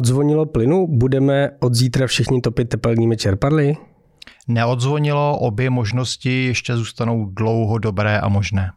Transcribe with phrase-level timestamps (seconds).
[0.00, 0.86] Odzvonilo plynu?
[0.86, 3.76] Budeme od zítra všichni topit tepelnými čerpadly?
[4.48, 8.72] Neodzvonilo, obě možnosti ještě zůstanou dlouho dobré a možné.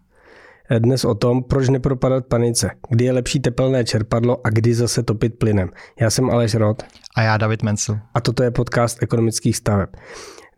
[0.80, 5.40] Dnes o tom, proč nepropadat panice, kdy je lepší tepelné čerpadlo a kdy zase topit
[5.40, 5.70] plynem.
[6.00, 6.84] Já jsem Aleš Rod.
[7.16, 8.00] A já David Mencel.
[8.14, 9.90] A toto je podcast ekonomických staveb.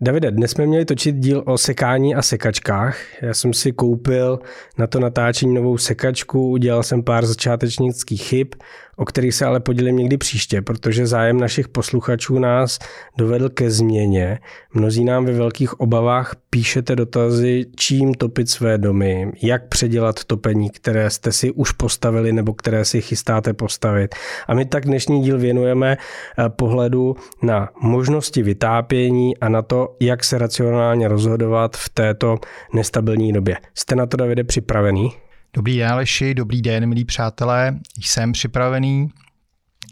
[0.01, 2.97] Davide, dnes jsme měli točit díl o sekání a sekačkách.
[3.21, 4.39] Já jsem si koupil
[4.77, 8.47] na to natáčení novou sekačku, udělal jsem pár začátečnických chyb,
[8.95, 12.79] o kterých se ale podělím někdy příště, protože zájem našich posluchačů nás
[13.17, 14.39] dovedl ke změně.
[14.73, 21.09] Mnozí nám ve velkých obavách píšete dotazy, čím topit své domy, jak předělat topení, které
[21.09, 24.15] jste si už postavili nebo které si chystáte postavit.
[24.47, 30.23] A my tak dnešní díl věnujeme eh, pohledu na možnosti vytápění a na to, jak
[30.23, 32.37] se racionálně rozhodovat v této
[32.73, 33.57] nestabilní době.
[33.75, 35.24] Jste na to, Davide, připravený?
[35.55, 37.79] Dobrý den, Aleši, dobrý den, milí přátelé.
[38.01, 39.11] Jsem připravený.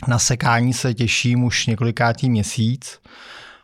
[0.07, 2.99] Na sekání se těším už několikátý měsíc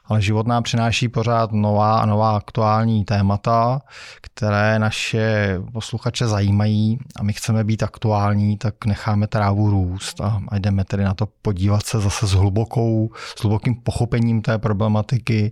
[0.09, 3.81] ale život nám přináší pořád nová a nová aktuální témata,
[4.21, 10.85] které naše posluchače zajímají a my chceme být aktuální, tak necháme trávu růst a, jdeme
[10.85, 15.51] tedy na to podívat se zase s hlubokou, s hlubokým pochopením té problematiky,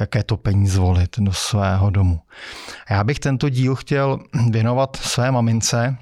[0.00, 2.20] jaké to peníze zvolit do svého domu.
[2.90, 4.18] Já bych tento díl chtěl
[4.50, 5.96] věnovat své mamince,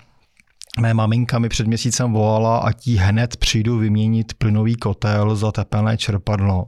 [0.81, 5.97] Mé maminka mi před měsícem volala, a jí hned přijdu vyměnit plynový kotel za tepelné
[5.97, 6.67] čerpadlo,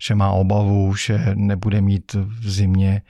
[0.00, 3.02] že má obavu, že nebude mít v zimě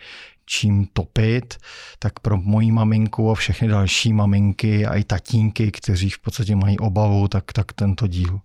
[0.46, 1.54] čím topit,
[1.98, 6.78] tak pro moji maminku a všechny další maminky a i tatínky, kteří v podstatě mají
[6.78, 8.40] obavu, tak, tak tento díl.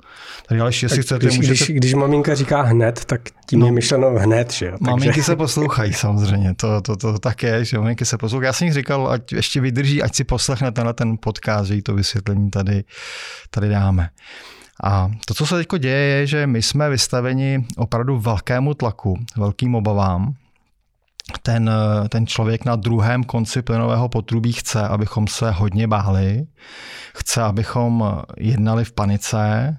[0.47, 1.53] Tady ale jestli chcete, když, můžete...
[1.53, 4.77] když, když maminka říká hned, tak tím no, je myšleno hned, že jo?
[4.79, 8.45] Maminky se poslouchají samozřejmě, to, to, to, to tak je, že maminky se poslouchají.
[8.45, 11.81] Já jsem jim říkal, ať ještě vydrží, ať si poslechne tenhle ten podcast, že jí
[11.81, 12.83] to vysvětlení tady,
[13.49, 14.09] tady dáme.
[14.83, 19.75] A to, co se teď děje, je, že my jsme vystaveni opravdu velkému tlaku, velkým
[19.75, 20.33] obavám,
[21.37, 21.71] ten,
[22.09, 26.47] ten člověk na druhém konci plynového potrubí chce, abychom se hodně báli,
[27.15, 29.77] chce, abychom jednali v panice.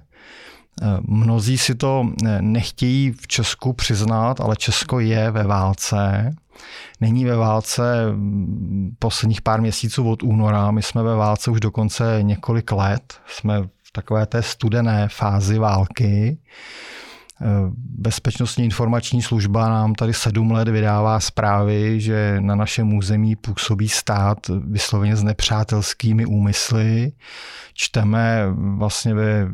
[1.01, 2.05] Mnozí si to
[2.41, 6.31] nechtějí v Česku přiznat, ale Česko je ve válce.
[7.01, 8.05] Není ve válce
[8.99, 13.13] posledních pár měsíců od února, my jsme ve válce už dokonce několik let.
[13.27, 16.37] Jsme v takové té studené fázi války.
[17.75, 24.37] Bezpečnostní informační služba nám tady sedm let vydává zprávy, že na našem území působí stát
[24.47, 27.11] vysloveně s nepřátelskými úmysly.
[27.73, 28.47] Čteme
[28.77, 29.47] vlastně ve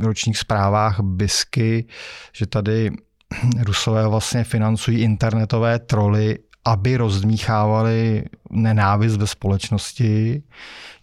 [0.00, 1.86] ročních zprávách BISky,
[2.32, 2.90] že tady
[3.64, 10.42] Rusové vlastně financují internetové troly aby rozdmíchávali nenávist ve společnosti.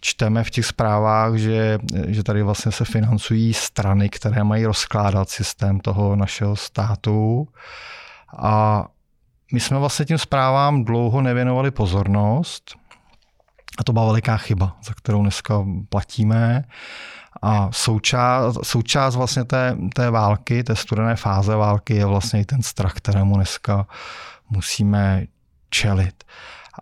[0.00, 5.80] Čteme v těch zprávách, že, že tady vlastně se financují strany, které mají rozkládat systém
[5.80, 7.48] toho našeho státu.
[8.38, 8.84] A
[9.52, 12.74] my jsme vlastně tím zprávám dlouho nevěnovali pozornost.
[13.78, 16.64] A to byla veliká chyba, za kterou dneska platíme.
[17.42, 22.62] A součást, součást vlastně té, té války, té studené fáze války je vlastně i ten
[22.62, 23.86] strach, kterému dneska
[24.50, 25.26] musíme
[25.70, 26.24] čelit.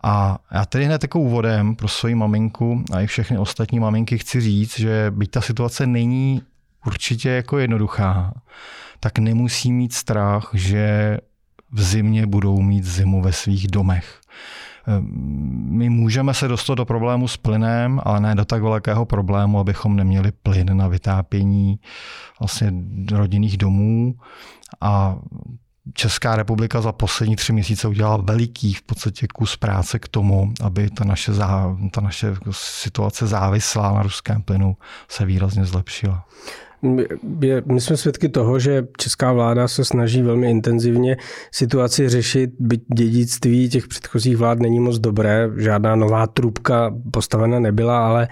[0.03, 4.41] A já tedy hned jako úvodem pro svoji maminku a i všechny ostatní maminky chci
[4.41, 6.43] říct, že byť ta situace není
[6.87, 8.35] určitě jako jednoduchá,
[9.01, 11.19] tak nemusí mít strach, že
[11.73, 14.21] v zimě budou mít zimu ve svých domech.
[15.71, 19.97] My můžeme se dostat do problému s plynem, ale ne do tak velkého problému, abychom
[19.97, 21.79] neměli plyn na vytápění
[22.41, 22.73] vlastně
[23.13, 24.15] rodinných domů.
[24.81, 25.17] A
[25.95, 30.91] Česká republika za poslední tři měsíce udělala veliký v podstatě kus práce k tomu, aby
[30.91, 34.77] ta naše, zá, ta naše situace závislá na ruském plynu
[35.09, 36.25] se výrazně zlepšila.
[36.83, 41.17] My jsme svědky toho, že česká vláda se snaží velmi intenzivně
[41.53, 48.07] situaci řešit, byť dědictví těch předchozích vlád není moc dobré, žádná nová trubka postavena nebyla,
[48.07, 48.29] ale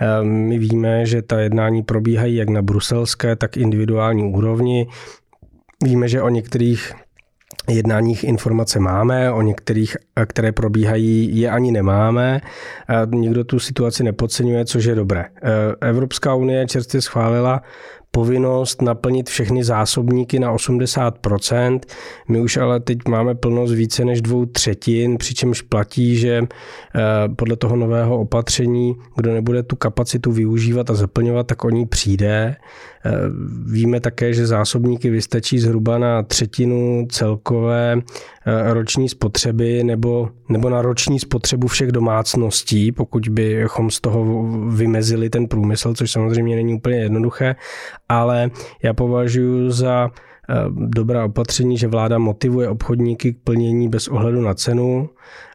[0.00, 4.86] eh, my víme, že ta jednání probíhají jak na bruselské, tak individuální úrovni.
[5.84, 6.92] Víme, že o některých
[7.68, 9.96] jednáních informace máme, o některých,
[10.26, 12.40] které probíhají, je ani nemáme.
[13.14, 15.24] Nikdo tu situaci nepodceňuje, což je dobré.
[15.80, 17.62] Evropská unie čerstvě schválila
[18.14, 21.80] povinnost naplnit všechny zásobníky na 80%.
[22.28, 27.00] My už ale teď máme plnost více než dvou třetin, přičemž platí, že eh,
[27.36, 32.56] podle toho nového opatření, kdo nebude tu kapacitu využívat a zaplňovat, tak o ní přijde.
[33.06, 33.10] Eh,
[33.66, 37.96] víme také, že zásobníky vystačí zhruba na třetinu celkové
[38.46, 45.30] eh, roční spotřeby nebo, nebo na roční spotřebu všech domácností, pokud bychom z toho vymezili
[45.30, 47.56] ten průmysl, což samozřejmě není úplně jednoduché.
[48.08, 48.50] ale
[48.82, 50.10] já považuji za
[50.50, 55.10] eh, dobrá opatření, že vláda motivuje obchodníky k plnění bez ohledu na cenu.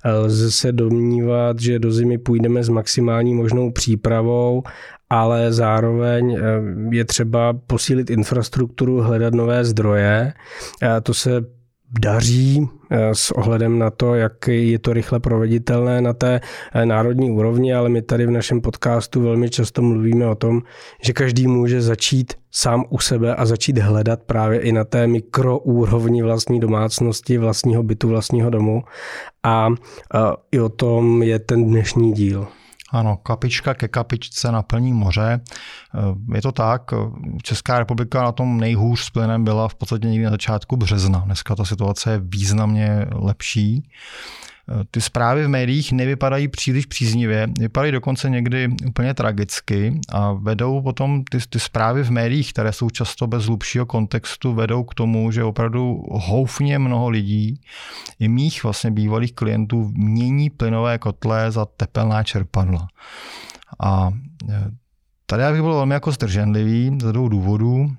[0.05, 4.63] Lze se domnívat, že do zimy půjdeme s maximální možnou přípravou
[5.09, 6.41] ale zároveň eh,
[6.95, 10.33] je třeba posílit infrastrukturu, hledat nové zdroje.
[11.03, 11.43] To se
[11.99, 16.41] daří eh, s ohledem na to, jak je to rychle proveditelné na té
[16.73, 20.61] eh, národní úrovni, ale my tady v našem podcastu velmi často mluvíme o tom,
[21.03, 26.23] že každý může začít sám u sebe a začít hledat právě i na té mikroúrovni
[26.23, 28.83] vlastní domácnosti, vlastního bytu, vlastního domu.
[29.43, 29.69] A
[30.51, 32.47] i o tom je ten dnešní díl.
[32.91, 35.39] Ano, kapička ke kapičce naplní moře.
[35.39, 36.91] Eh, je to tak,
[37.43, 41.19] Česká republika na tom nejhůř s plynem byla v podstatě někdy na začátku března.
[41.19, 43.89] Dneska ta situace je významně lepší.
[44.91, 51.23] Ty zprávy v médiích nevypadají příliš příznivě, vypadají dokonce někdy úplně tragicky a vedou potom
[51.23, 55.43] ty, ty zprávy v médiích, které jsou často bez hlubšího kontextu, vedou k tomu, že
[55.43, 57.61] opravdu houfně mnoho lidí,
[58.19, 62.87] i mých vlastně bývalých klientů, mění plynové kotle za tepelná čerpadla.
[63.79, 64.11] A
[64.49, 64.71] e,
[65.25, 67.91] tady já bych byl velmi jako zdrženlivý ze dvou důvodů.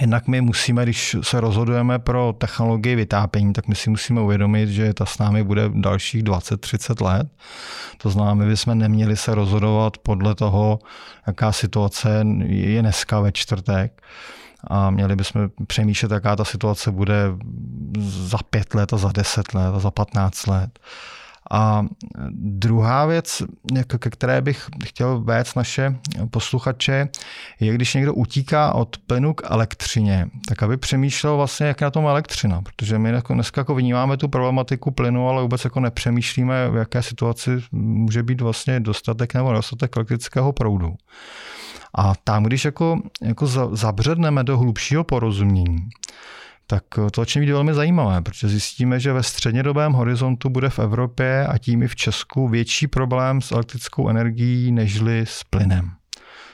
[0.00, 4.94] Jednak my musíme, když se rozhodujeme pro technologii vytápění, tak my si musíme uvědomit, že
[4.94, 7.28] ta s námi bude dalších 20-30 let.
[7.98, 10.78] To znamená, my bychom neměli se rozhodovat podle toho,
[11.26, 14.02] jaká situace je dneska ve čtvrtek
[14.64, 17.24] a měli bychom přemýšlet, jaká ta situace bude
[18.00, 20.78] za pět let a za deset let a za patnáct let.
[21.50, 21.86] A
[22.34, 23.42] druhá věc,
[23.98, 25.96] ke které bych chtěl vést naše
[26.30, 27.08] posluchače,
[27.60, 32.06] je, když někdo utíká od plynu k elektřině, tak aby přemýšlel vlastně, jak na tom
[32.06, 36.76] elektřina, protože my jako dneska jako vnímáme tu problematiku plynu, ale vůbec jako nepřemýšlíme, v
[36.76, 40.94] jaké situaci může být vlastně dostatek nebo nedostatek elektrického proudu.
[41.94, 43.46] A tam, když jako, jako
[43.76, 45.88] zabředneme do hlubšího porozumění,
[46.72, 51.46] tak to začne být velmi zajímavé, protože zjistíme, že ve střednědobém horizontu bude v Evropě
[51.46, 55.90] a tím i v Česku větší problém s elektrickou energií nežli s plynem.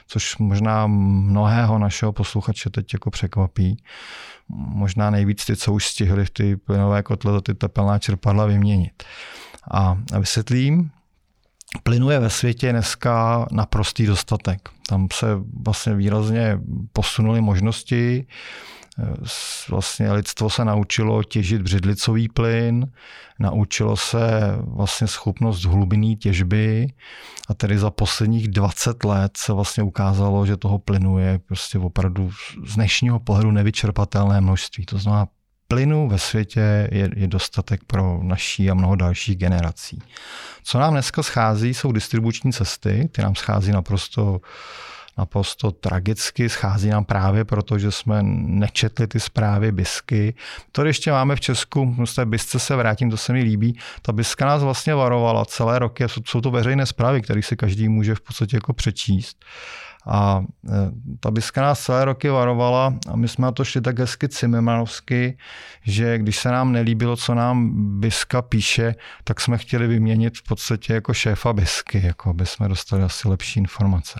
[0.07, 3.83] Což možná mnohého našeho posluchače teď jako překvapí.
[4.49, 9.03] Možná nejvíc ty, co už stihli v ty plynové kotle za ty tepelná čerpadla vyměnit.
[9.71, 10.91] A vysvětlím,
[11.83, 14.69] Plynu je ve světě dneska naprostý dostatek.
[14.87, 15.27] Tam se
[15.63, 16.59] vlastně výrazně
[16.93, 18.25] posunuly možnosti
[19.69, 22.91] vlastně lidstvo se naučilo těžit břidlicový plyn,
[23.39, 26.87] naučilo se vlastně schopnost hlubinné těžby
[27.49, 32.31] a tedy za posledních 20 let se vlastně ukázalo, že toho plynu je prostě opravdu
[32.65, 34.85] z dnešního pohledu nevyčerpatelné množství.
[34.85, 35.27] To znamená,
[35.67, 40.01] plynu ve světě je, je dostatek pro naší a mnoho dalších generací.
[40.63, 44.41] Co nám dneska schází, jsou distribuční cesty, ty nám schází naprosto
[45.19, 46.49] naprosto tragicky.
[46.49, 50.33] Schází nám právě proto, že jsme nečetli ty zprávy Bisky.
[50.71, 53.79] To ještě máme v Česku, z té Bisce se vrátím, to se mi líbí.
[54.01, 58.15] Ta Biska nás vlastně varovala celé roky, jsou to veřejné zprávy, které si každý může
[58.15, 59.45] v podstatě jako přečíst.
[60.07, 63.99] A e, ta Biska nás celé roky varovala a my jsme na to šli tak
[63.99, 65.37] hezky cimemanovsky,
[65.83, 70.93] že když se nám nelíbilo, co nám Biska píše, tak jsme chtěli vyměnit v podstatě
[70.93, 74.19] jako šéfa Bisky, jako aby jsme dostali asi lepší informace.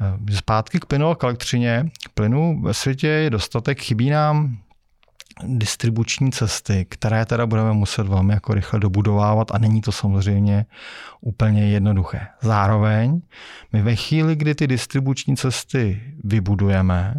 [0.00, 1.90] Eh, zpátky k plynu a k elektřině.
[2.14, 4.58] Plynu ve světě je dostatek, chybí nám
[5.44, 10.66] distribuční cesty, které teda budeme muset velmi jako rychle dobudovávat a není to samozřejmě
[11.20, 12.26] úplně jednoduché.
[12.40, 13.20] Zároveň
[13.72, 17.14] my ve chvíli, kdy ty distribuční cesty vybudujeme,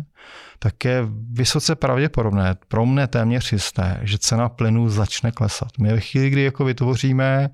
[0.60, 5.70] tak je vysoce pravděpodobné, pro mne téměř jisté, že cena plynu začne klesat.
[5.80, 7.50] My ve chvíli, kdy jako vytvoříme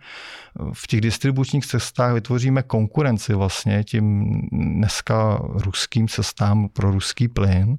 [0.74, 7.78] v těch distribučních cestách, vytvoříme konkurenci vlastně tím dneska ruským cestám pro ruský plyn,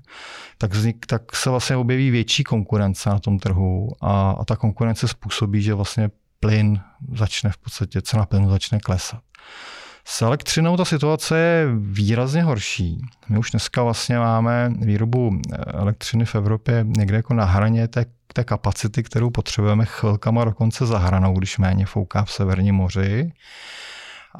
[0.58, 5.08] tak, vznik, tak se vlastně objeví větší konkurence na tom trhu a, a ta konkurence
[5.08, 6.80] způsobí, že vlastně plyn
[7.12, 9.20] začne v podstatě, cena plynu začne klesat.
[10.08, 13.02] S elektřinou ta situace je výrazně horší.
[13.28, 18.44] My už dneska vlastně máme výrobu elektřiny v Evropě někde jako na hraně té, té
[18.44, 23.32] kapacity, kterou potřebujeme chvilkama dokonce za hranou, když méně fouká v Severním moři.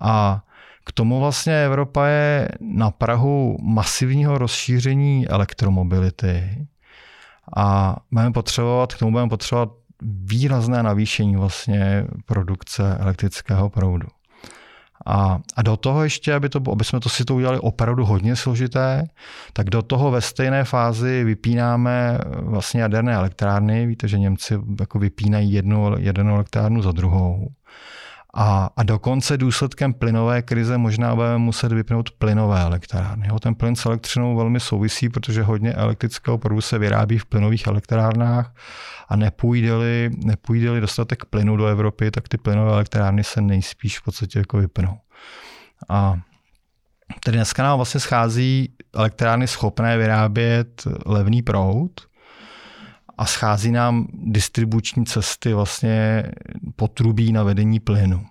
[0.00, 0.42] A
[0.85, 6.66] k tomu vlastně Evropa je na Prahu masivního rozšíření elektromobility
[7.56, 9.68] a budeme potřebovat, k tomu budeme potřebovat
[10.02, 14.08] výrazné navýšení vlastně produkce elektrického proudu.
[15.07, 18.37] A, a do toho ještě, aby, to, aby jsme to si to udělali opravdu hodně
[18.37, 19.09] složité,
[19.53, 23.87] tak do toho ve stejné fázi vypínáme vlastně jaderné elektrárny.
[23.87, 27.49] Víte, že Němci jako vypínají jednu, jednu elektrárnu za druhou.
[28.38, 33.26] A, a dokonce důsledkem plynové krize možná budeme muset vypnout plynové elektrárny.
[33.28, 37.66] Jo, ten plyn s elektřinou velmi souvisí, protože hodně elektrického proudu se vyrábí v plynových
[37.66, 38.55] elektrárnách
[39.09, 44.38] a nepůjde-li, nepůjde-li dostatek plynu do Evropy, tak ty plynové elektrárny se nejspíš v podstatě
[44.38, 44.99] jako vypnou.
[45.88, 46.16] A
[47.25, 51.90] tedy dneska nám vlastně schází elektrárny schopné vyrábět levný proud
[53.18, 56.25] a schází nám distribuční cesty vlastně
[56.76, 58.26] potrubí na vedení plynu.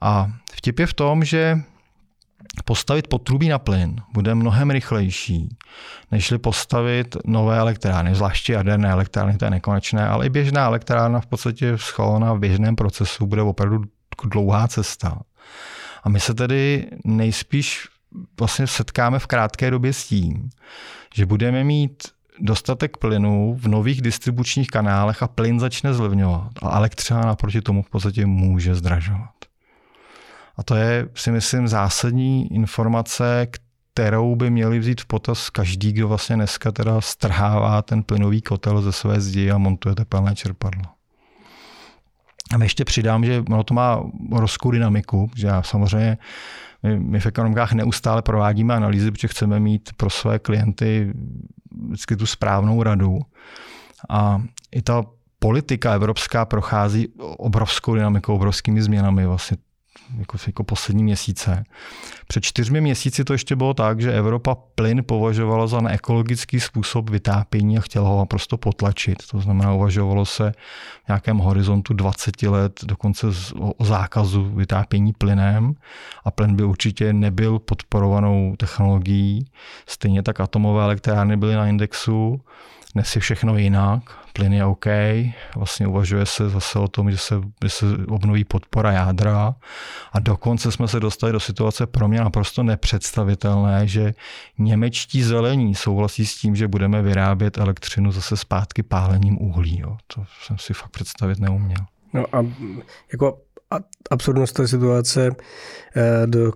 [0.00, 1.58] A vtip je v tom, že
[2.64, 5.56] postavit potrubí na plyn bude mnohem rychlejší,
[6.10, 11.26] nežli postavit nové elektrárny, zvláště jaderné elektrárny, to je nekonečné, ale i běžná elektrárna v
[11.26, 13.84] podstatě schválená v běžném procesu bude opravdu
[14.24, 15.20] dlouhá cesta.
[16.02, 17.88] A my se tedy nejspíš
[18.38, 20.50] vlastně setkáme v krátké době s tím,
[21.14, 22.02] že budeme mít
[22.40, 26.52] dostatek plynu v nových distribučních kanálech a plyn začne zlevňovat.
[26.62, 29.30] A elektřina naproti tomu v podstatě může zdražovat.
[30.56, 33.46] A to je, si myslím, zásadní informace,
[33.94, 38.82] kterou by měli vzít v potaz každý, kdo vlastně dneska teda strhává ten plynový kotel
[38.82, 40.82] ze své zdi a montuje tepelné čerpadlo.
[42.54, 46.18] A ještě přidám, že ono to má rozkou dynamiku, že já samozřejmě
[46.82, 51.12] my, my v ekonomikách neustále provádíme analýzy, protože chceme mít pro své klienty
[51.88, 53.18] vždycky tu správnou radu.
[54.10, 55.04] A i ta
[55.38, 59.26] politika evropská prochází obrovskou dynamikou, obrovskými změnami.
[59.26, 59.56] Vlastně
[60.18, 61.64] jako, jako poslední měsíce.
[62.26, 67.78] Před čtyřmi měsíci to ještě bylo tak, že Evropa plyn považovala za neekologický způsob vytápění
[67.78, 69.22] a chtěla ho prostě potlačit.
[69.30, 70.52] To znamená, uvažovalo se
[71.04, 73.26] v nějakém horizontu 20 let dokonce
[73.58, 75.74] o zákazu vytápění plynem
[76.24, 79.46] a plyn by určitě nebyl podporovanou technologií.
[79.86, 82.40] Stejně tak atomové elektrárny byly na indexu.
[82.94, 84.86] Dnes je všechno jinak plyn je OK,
[85.56, 89.54] vlastně uvažuje se zase o tom, že se, že se obnoví podpora jádra
[90.12, 94.14] a dokonce jsme se dostali do situace pro mě naprosto nepředstavitelné, že
[94.58, 99.80] němečtí zelení souhlasí s tím, že budeme vyrábět elektřinu zase zpátky pálením uhlí.
[99.80, 99.96] Jo.
[100.14, 101.80] To jsem si fakt představit neuměl.
[102.12, 102.46] No a
[103.12, 103.38] jako
[104.10, 105.30] absurdnost té situace
[105.96, 106.52] eh, do,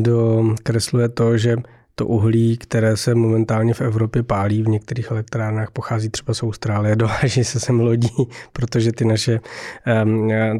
[0.00, 1.56] do kresluje to, že
[1.94, 6.96] to uhlí, které se momentálně v Evropě pálí v některých elektrárnách, pochází třeba z Austrálie,
[7.04, 9.40] dováží se sem lodí, protože ty naše,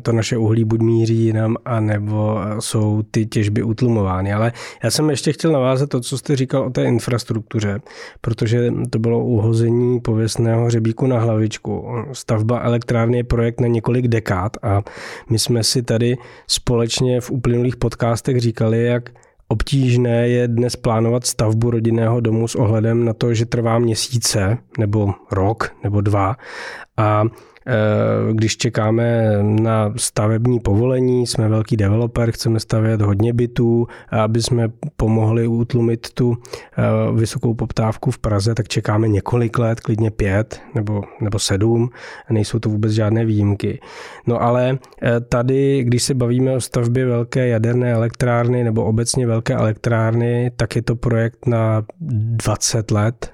[0.03, 4.33] to naše uhlí buď míří jinam, anebo jsou ty těžby utlumovány.
[4.33, 7.81] Ale já jsem ještě chtěl navázat to, co jste říkal o té infrastruktuře,
[8.21, 11.87] protože to bylo uhození pověstného hřebíku na hlavičku.
[12.13, 14.83] Stavba elektrárny je projekt na několik dekád a
[15.31, 19.11] my jsme si tady společně v uplynulých podcastech říkali, jak
[19.49, 25.15] Obtížné je dnes plánovat stavbu rodinného domu s ohledem na to, že trvá měsíce nebo
[25.31, 26.37] rok nebo dva.
[26.97, 27.25] A
[28.33, 35.47] když čekáme na stavební povolení, jsme velký developer, chceme stavět hodně bytů, aby jsme pomohli
[35.47, 36.83] utlumit tu eh,
[37.15, 41.91] vysokou poptávku v Praze, tak čekáme několik let, klidně pět nebo, nebo sedm,
[42.31, 43.81] nejsou to vůbec žádné výjimky.
[44.27, 49.55] No ale eh, tady, když se bavíme o stavbě velké jaderné elektrárny nebo obecně velké
[49.55, 53.34] elektrárny, tak je to projekt na 20 let,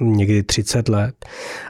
[0.00, 1.14] někdy 30 let.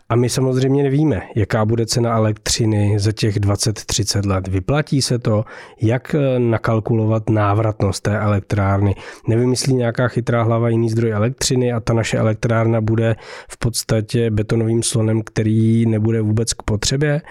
[0.09, 4.49] A my samozřejmě nevíme, jaká bude cena elektřiny za těch 20-30 let.
[4.49, 5.45] Vyplatí se to,
[5.81, 8.95] jak eh, nakalkulovat návratnost té elektrárny.
[9.29, 13.17] Nevymyslí nějaká chytrá hlava jiný zdroj elektřiny a ta naše elektrárna bude
[13.49, 17.23] v podstatě betonovým slonem, který nebude vůbec k potřebě.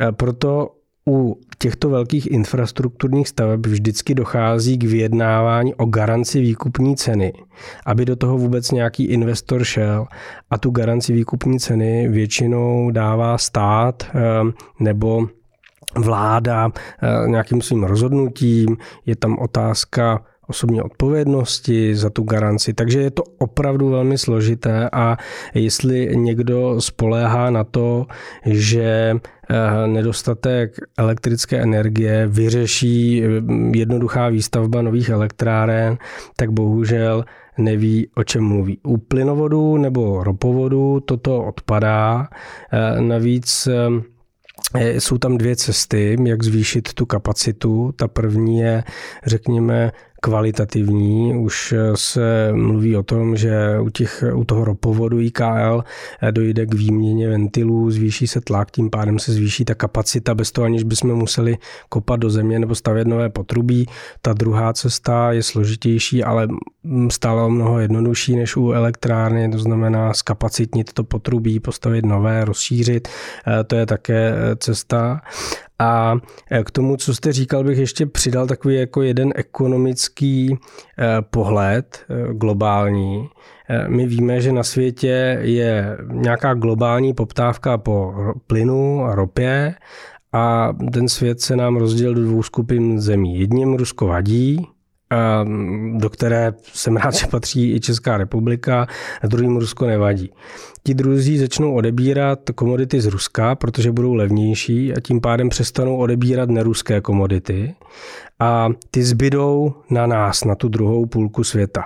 [0.00, 0.70] Eh, proto
[1.08, 7.32] u těchto velkých infrastrukturních staveb vždycky dochází k vyjednávání o garanci výkupní ceny,
[7.86, 10.06] aby do toho vůbec nějaký investor šel
[10.50, 14.20] a tu garanci výkupní ceny většinou dává stát eh,
[14.80, 15.28] nebo
[15.96, 16.70] vláda
[17.02, 18.76] eh, nějakým svým rozhodnutím.
[19.06, 22.74] Je tam otázka osobní odpovědnosti za tu garanci.
[22.74, 25.16] Takže je to opravdu velmi složité a
[25.54, 28.06] jestli někdo spoléhá na to,
[28.44, 29.14] že
[29.50, 33.28] eh, nedostatek elektrické energie vyřeší eh,
[33.74, 35.98] jednoduchá výstavba nových elektráren,
[36.36, 37.24] tak bohužel
[37.58, 38.78] neví, o čem mluví.
[38.82, 42.28] U plynovodu nebo ropovodu toto odpadá.
[42.72, 43.68] Eh, navíc
[44.74, 47.92] jsou tam dvě cesty, jak zvýšit tu kapacitu.
[47.96, 48.84] Ta první je,
[49.26, 51.36] řekněme, kvalitativní.
[51.36, 55.84] Už se mluví o tom, že u, těch, u toho ropovodu IKL
[56.30, 60.64] dojde k výměně ventilů, zvýší se tlak, tím pádem se zvýší ta kapacita, bez toho
[60.64, 61.58] aniž bychom museli
[61.88, 63.86] kopat do země nebo stavět nové potrubí.
[64.22, 66.48] Ta druhá cesta je složitější, ale
[67.10, 73.08] stalo mnoho jednodušší než u elektrárny, to znamená skapacitnit to potrubí, postavit nové, rozšířit,
[73.66, 75.20] to je také cesta.
[75.80, 76.14] A
[76.64, 80.56] k tomu, co jste říkal, bych ještě přidal takový jako jeden ekonomický
[81.30, 83.28] pohled globální.
[83.88, 88.14] My víme, že na světě je nějaká globální poptávka po
[88.46, 89.74] plynu a ropě
[90.32, 93.40] a ten svět se nám rozdělil do dvou skupin zemí.
[93.40, 94.66] Jedním Rusko vadí,
[95.94, 98.86] do které jsem rád, že patří i Česká republika,
[99.22, 100.32] a druhým Rusko nevadí.
[100.82, 106.48] Ti druzí začnou odebírat komodity z Ruska, protože budou levnější a tím pádem přestanou odebírat
[106.48, 107.74] neruské komodity
[108.40, 111.84] a ty zbydou na nás, na tu druhou půlku světa.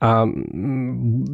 [0.00, 0.24] A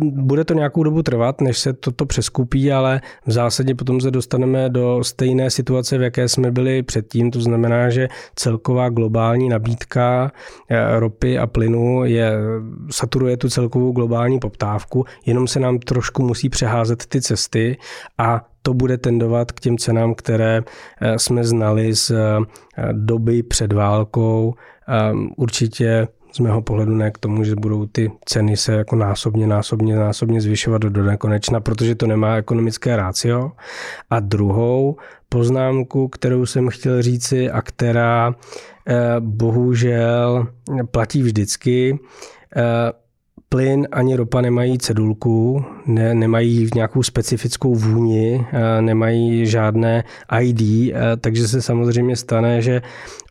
[0.01, 4.69] bude to nějakou dobu trvat, než se toto přeskupí, ale v zásadě potom se dostaneme
[4.69, 7.31] do stejné situace, v jaké jsme byli předtím.
[7.31, 10.33] To znamená, že celková globální nabídka
[10.69, 12.33] eh, ropy a plynu je,
[12.91, 17.77] saturuje tu celkovou globální poptávku, jenom se nám trošku musí přeházet ty cesty
[18.19, 20.63] a to bude tendovat k těm cenám, které
[21.01, 22.41] eh, jsme znali z eh,
[22.93, 24.55] doby před válkou.
[25.37, 29.97] Určitě z mého pohledu ne k tomu, že budou ty ceny se jako násobně, násobně,
[29.97, 33.53] násobně zvyšovat do nekonečna, protože to nemá ekonomické rácio.
[34.11, 34.97] A druhou
[35.29, 38.35] poznámku, kterou jsem chtěl říci a která
[38.89, 40.47] eh, bohužel
[40.91, 41.99] platí vždycky,
[42.57, 42.63] eh,
[43.49, 50.05] plyn ani ropa nemají cedulku, ne, nemají nějakou specifickou vůni, eh, nemají žádné
[50.41, 52.83] ID, takže se samozřejmě stane, že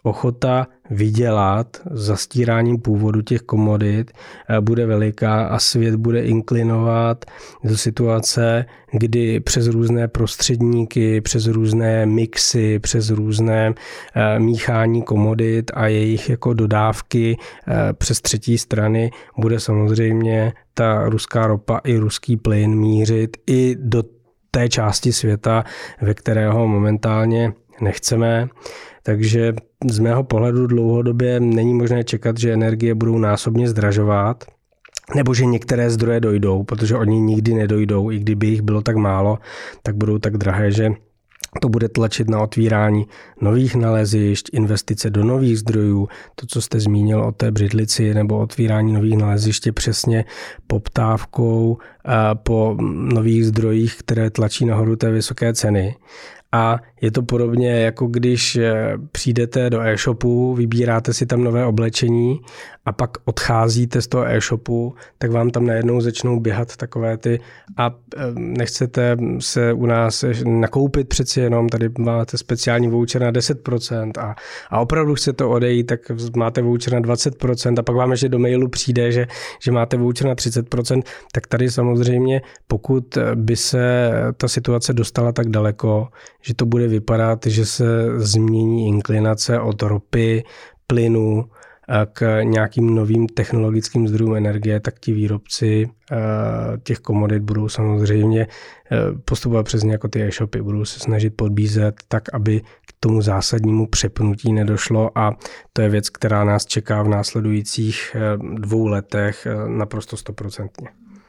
[0.04, 4.12] ochota vydělat zastíráním původu těch komodit
[4.50, 7.26] eh, bude veliká a svět bude inklinovat
[7.64, 13.74] do situace, kdy přes různé prostředníky, přes různé mixy, přes různé
[14.16, 21.48] eh, míchání komodit a jejich jako dodávky eh, přes třetí strany bude samozřejmě ta ruská
[21.48, 24.04] ropa i ruský plyn mířit i do
[24.52, 25.64] té části světa,
[26.02, 28.48] ve kterého momentálně nechceme.
[29.04, 29.54] Takže
[29.90, 34.44] z mého pohledu dlouhodobě není možné čekat, že energie budou násobně zdražovat,
[35.16, 39.38] nebo že některé zdroje dojdou, protože oni nikdy nedojdou, i kdyby jich bylo tak málo,
[39.84, 40.90] tak budou tak drahé, že
[41.62, 43.08] to bude tlačit na otvírání
[43.42, 48.94] nových nalezišť, investice do nových zdrojů, to, co jste zmínil o té břidlici, nebo otvírání
[48.94, 50.26] nových nalezišť je přesně
[50.68, 51.78] poptávkou
[52.44, 55.96] po nových zdrojích, které tlačí nahoru té vysoké ceny.
[56.52, 62.42] A je to podobně, jako když eh, přijdete do e-shopu, vybíráte si tam nové oblečení
[62.86, 67.40] a pak odcházíte z toho e-shopu, tak vám tam najednou začnou běhat takové ty
[67.78, 74.12] a eh, nechcete se u nás nakoupit přeci jenom, tady máte speciální voucher na 10%
[74.20, 74.36] a,
[74.70, 76.00] a opravdu chcete odejít, tak
[76.36, 79.28] máte voucher na 20% a pak vám ještě do mailu přijde, že,
[79.62, 85.48] že máte voucher na 30%, tak tady samozřejmě, pokud by se ta situace dostala tak
[85.48, 86.08] daleko,
[86.42, 87.86] že to bude vypadat, že se
[88.18, 90.44] změní inklinace od ropy,
[90.88, 91.46] plynu
[92.14, 95.90] k nějakým novým technologickým zdrojům energie, tak ti výrobci
[96.84, 98.48] těch komodit budou samozřejmě
[99.26, 104.54] postupovat přes jako ty e-shopy, budou se snažit podbízet tak, aby k tomu zásadnímu přepnutí
[104.54, 105.38] nedošlo a
[105.74, 108.16] to je věc, která nás čeká v následujících
[108.56, 110.88] dvou letech naprosto stoprocentně.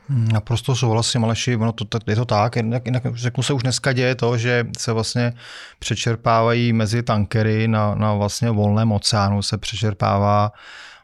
[0.09, 4.15] Naprosto souhlasím, Aleši, ono to, je to tak, jinak, jinak řeknu se už dneska děje
[4.15, 5.33] to, že se vlastně
[5.79, 10.53] přečerpávají mezi tankery na, na vlastně volném oceánu, se přečerpává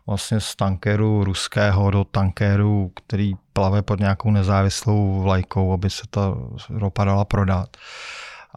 [0.07, 6.35] vlastně z tankeru ruského do tankeru, který plave pod nějakou nezávislou vlajkou, aby se ta
[6.71, 7.77] ropa dala prodat.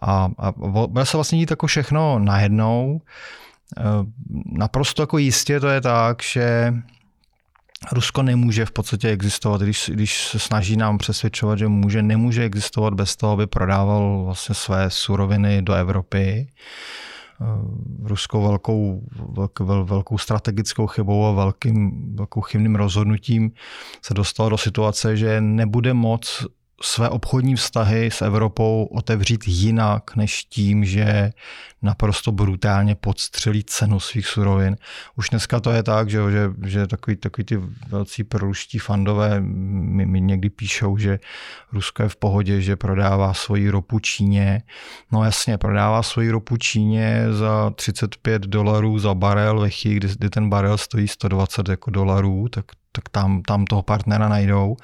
[0.02, 0.52] A, a
[0.88, 3.02] bude se vlastně dít jako všechno najednou.
[3.78, 3.82] E,
[4.46, 6.74] naprosto jako jistě to je tak, že
[7.92, 12.94] Rusko nemůže v podstatě existovat, když, když se snaží nám přesvědčovat, že může, nemůže existovat
[12.94, 16.48] bez toho, aby prodával vlastně své suroviny do Evropy.
[17.42, 17.46] Eh,
[18.04, 23.52] Rusko velkou, velkou, velkou strategickou chybou a velkým, velkou chybným rozhodnutím
[24.02, 26.46] se dostalo do situace, že nebude moc
[26.82, 31.32] své obchodní vztahy s Evropou otevřít jinak, než tím, že
[31.82, 34.78] naprosto brutálně podstřelí cenu svých surovin.
[35.16, 40.06] Už dneska to je tak, že, že, že takový, takový ty velcí proruští fandové mi,
[40.06, 41.20] mi někdy píšou, že
[41.74, 44.62] Rusko je v pohodě, že prodává svoji ropu Číně.
[45.12, 50.30] No jasně, prodává svoji ropu Číně za 35 dolarů za barel ve chvíli, kdy, kdy
[50.30, 52.66] ten barel stojí 120 jako dolarů, tak
[52.98, 54.78] tak tam, tam toho partnera najdou.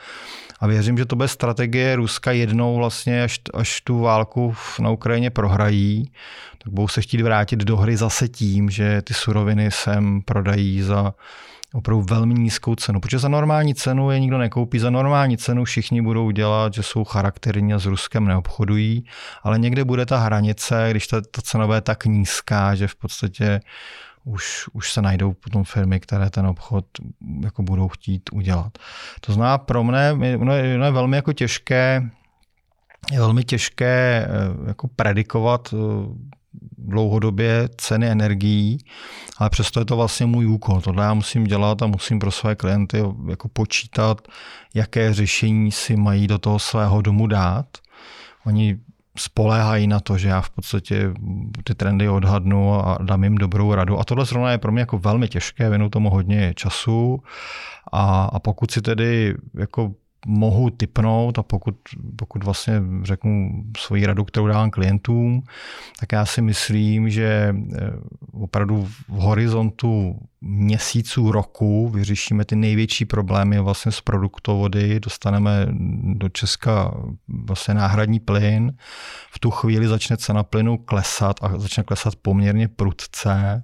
[0.59, 1.95] A věřím, že to bude strategie.
[1.95, 6.11] Ruska jednou vlastně, až, až tu válku na Ukrajině prohrají,
[6.63, 11.13] tak budou se chtít vrátit do hry zase tím, že ty suroviny sem prodají za
[11.73, 16.01] opravdu velmi nízkou cenu, protože za normální cenu je nikdo nekoupí, za normální cenu všichni
[16.01, 19.05] budou dělat, že jsou charakterní a s Ruskem neobchodují,
[19.43, 23.61] ale někde bude ta hranice, když ta, ta cena bude tak nízká, že v podstatě
[24.23, 26.85] už, už se najdou potom firmy, které ten obchod
[27.43, 28.77] jako budou chtít udělat.
[29.21, 32.09] To znamená pro mě, ono je, ono je velmi jako těžké
[33.11, 35.77] je velmi těžké eh, jako predikovat eh,
[36.77, 38.77] dlouhodobě ceny energií,
[39.37, 40.81] ale přesto je to vlastně můj úkol.
[40.81, 44.27] Tohle já musím dělat a musím pro své klienty jako počítat,
[44.73, 47.65] jaké řešení si mají do toho svého domu dát.
[48.45, 48.79] Oni
[49.17, 51.13] spoléhají na to, že já v podstatě
[51.63, 53.99] ty trendy odhadnu a dám jim dobrou radu.
[53.99, 57.23] A tohle zrovna je pro mě jako velmi těžké, věnu tomu hodně času.
[57.91, 59.93] A, a pokud si tedy jako
[60.25, 61.75] mohu typnout a pokud,
[62.15, 65.43] pokud vlastně řeknu svoji radu, kterou dávám klientům,
[65.99, 67.91] tak já si myslím, že eh,
[68.31, 75.67] opravdu v horizontu měsíců roku vyřešíme ty největší problémy vlastně z produktovody, dostaneme
[76.13, 76.93] do Česka
[77.27, 78.77] vlastně náhradní plyn,
[79.31, 83.63] v tu chvíli začne cena plynu klesat a začne klesat poměrně prudce,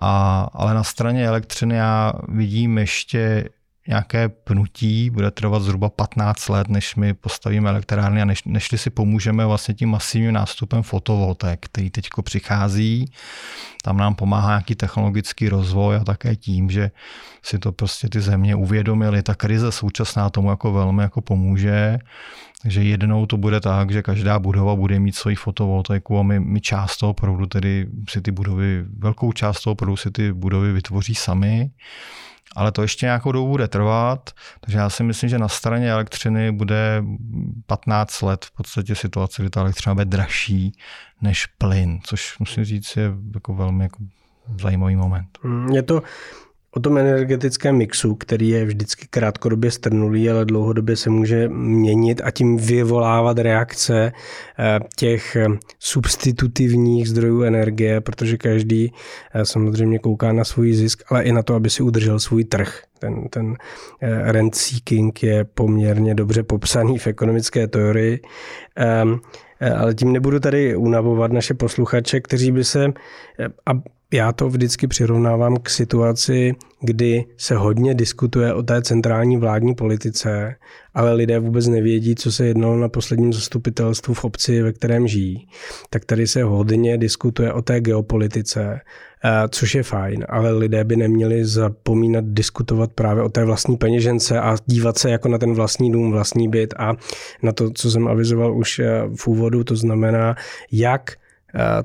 [0.00, 3.48] a, ale na straně elektřiny já vidím ještě
[3.90, 8.90] nějaké pnutí, bude trvat zhruba 15 let, než my postavíme elektrárny a než, než si
[8.90, 13.12] pomůžeme vlastně tím masivním nástupem fotovoltaik, který teď přichází.
[13.82, 16.90] Tam nám pomáhá nějaký technologický rozvoj a také tím, že
[17.42, 19.22] si to prostě ty země uvědomili.
[19.22, 21.98] Ta krize současná tomu jako velmi jako pomůže.
[22.62, 26.60] Takže jednou to bude tak, že každá budova bude mít svoji fotovoltaiku a my, my
[26.60, 31.14] část toho proudu, tedy si ty budovy, velkou část toho proudu si ty budovy vytvoří
[31.14, 31.70] sami
[32.56, 36.52] ale to ještě nějakou dobu bude trvat, takže já si myslím, že na straně elektřiny
[36.52, 37.04] bude
[37.66, 40.72] 15 let v podstatě situace, kdy ta elektřina bude dražší
[41.20, 43.98] než plyn, což musím říct je jako velmi jako
[44.60, 45.38] zajímavý moment.
[45.72, 46.02] Je to
[46.76, 52.30] o tom energetickém mixu, který je vždycky krátkodobě strnulý, ale dlouhodobě se může měnit a
[52.30, 54.12] tím vyvolávat reakce
[54.58, 55.46] eh, těch eh,
[55.78, 58.92] substitutivních zdrojů energie, protože každý
[59.34, 62.82] eh, samozřejmě kouká na svůj zisk, ale i na to, aby si udržel svůj trh.
[62.98, 63.56] Ten, ten
[64.00, 68.20] rent seeking je poměrně dobře popsaný v ekonomické teorii.
[68.76, 69.20] Ehm,
[69.76, 72.92] ale tím nebudu tady unavovat naše posluchače, kteří by se,
[73.66, 73.72] a
[74.12, 80.56] já to vždycky přirovnávám k situaci, kdy se hodně diskutuje o té centrální vládní politice,
[80.94, 85.48] ale lidé vůbec nevědí, co se jednalo na posledním zastupitelstvu v obci, ve kterém žijí.
[85.90, 88.80] Tak tady se hodně diskutuje o té geopolitice,
[89.24, 94.40] eh, což je fajn, ale lidé by neměli zapomínat diskutovat právě o té vlastní peněžence
[94.40, 96.96] a dívat se jako na ten vlastní dům, vlastní byt a
[97.42, 100.34] na to, co jsem avizoval už eh, v úvodu, to znamená,
[100.72, 101.19] jak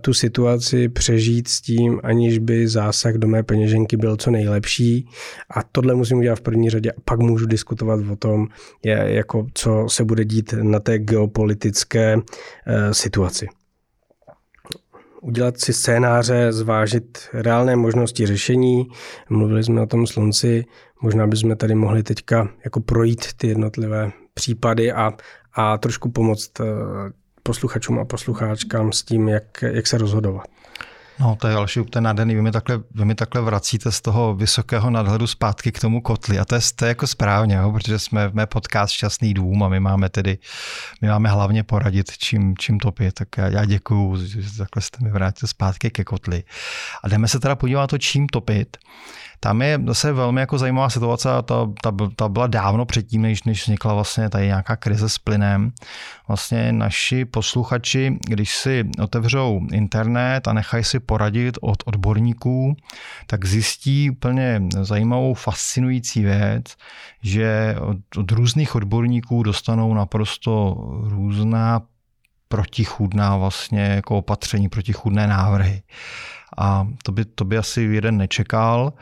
[0.02, 5.08] tu situaci přežít s tím, aniž by zásah do mé peněženky byl co nejlepší.
[5.50, 8.48] A tohle musím udělat v první řadě a pak můžu diskutovat o tom,
[8.84, 12.18] jako co se bude dít na té geopolitické
[12.66, 13.48] e, situaci.
[15.22, 18.88] Udělat si scénáře, zvážit reálné možnosti řešení.
[19.30, 20.66] Mluvili jsme o tom slunci,
[21.02, 25.14] možná bychom tady mohli teďka jako projít ty jednotlivé případy a,
[25.54, 26.64] a trošku pomoct e,
[27.46, 30.46] posluchačům a posluchačkám s tím, jak, jak se rozhodovat.
[31.20, 32.36] No, to je další úplně nádherný.
[32.36, 36.40] Vy mi, takhle, vy mi takhle vracíte z toho vysokého nadhledu zpátky k tomu kotli.
[36.40, 39.64] A to je, to je jako správně, jo, protože jsme v mé podcast Šťastný dům
[39.64, 40.38] a my máme tedy,
[41.02, 43.14] my máme hlavně poradit, čím, čím topit.
[43.14, 46.44] Tak já, já děkuju, že takhle jste mi vrátil zpátky ke kotli.
[47.04, 48.78] A jdeme se teda podívat to, čím topit.
[49.46, 53.44] Tam je zase velmi jako zajímavá situace a ta, ta, ta byla dávno předtím, než,
[53.44, 55.72] než vznikla vlastně tady nějaká krize s plynem.
[56.28, 62.76] Vlastně naši posluchači, když si otevřou internet a nechají si poradit od odborníků,
[63.28, 66.64] tak zjistí úplně zajímavou, fascinující věc,
[67.22, 71.82] že od, od různých odborníků dostanou naprosto různá
[72.48, 75.82] protichůdná vlastně jako opatření, protichůdné návrhy
[76.58, 78.94] a to by, to by asi jeden nečekal.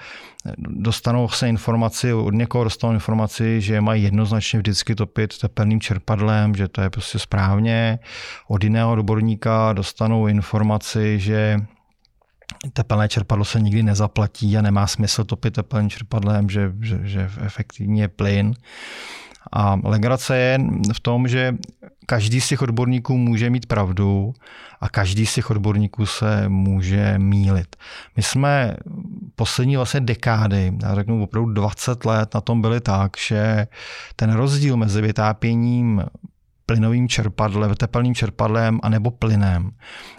[0.58, 6.68] Dostanou se informaci, od někoho dostanou informaci, že mají jednoznačně vždycky topit tepelným čerpadlem, že
[6.68, 8.00] to je prostě správně.
[8.48, 11.60] Od jiného odborníka dostanou informaci, že
[12.74, 18.04] tepelné čerpadlo se nikdy nezaplatí a nemá smysl topit tepelným čerpadlem, že, že, že efektivně
[18.04, 18.54] je plyn.
[19.52, 20.60] A legrace je
[20.94, 21.56] v tom, že
[22.06, 24.34] každý z těch odborníků může mít pravdu
[24.82, 27.76] a každý z těch odborníků se může mílit.
[28.18, 28.76] My jsme
[29.36, 33.68] poslední vlastně dekády, já řeknu opravdu 20 let na tom byli tak, že
[34.16, 36.04] ten rozdíl mezi vytápěním
[36.66, 39.72] plynovým čerpadlem, tepelným čerpadlem a nebo plynem,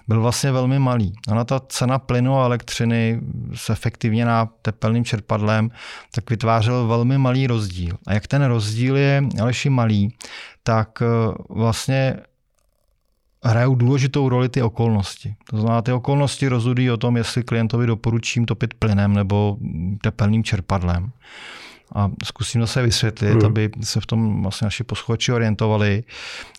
[0.09, 1.13] byl vlastně velmi malý.
[1.29, 3.21] Ona ta cena plynu a elektřiny
[3.55, 5.71] s efektivně na tepelným čerpadlem,
[6.15, 7.97] tak vytvářel velmi malý rozdíl.
[8.07, 10.15] A jak ten rozdíl je Aleši malý,
[10.63, 11.07] tak eh,
[11.49, 12.17] vlastně
[13.45, 15.35] hrajou důležitou roli ty okolnosti.
[15.51, 19.57] To znamená, ty okolnosti rozhodují o tom, jestli klientovi doporučím topit plynem nebo
[20.03, 21.13] tepelným čerpadlem.
[21.93, 23.47] A zkusím zase vysvětlit, hmm.
[23.47, 26.05] aby se v tom vlastně naši posluchači orientovali.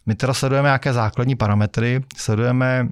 [0.06, 2.90] My teda sledujeme nějaké základní parametry, sledujeme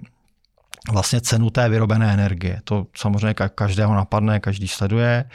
[0.91, 2.62] vlastně cenu té vyrobené energie.
[2.63, 5.26] To samozřejmě každého napadne, každý sleduje.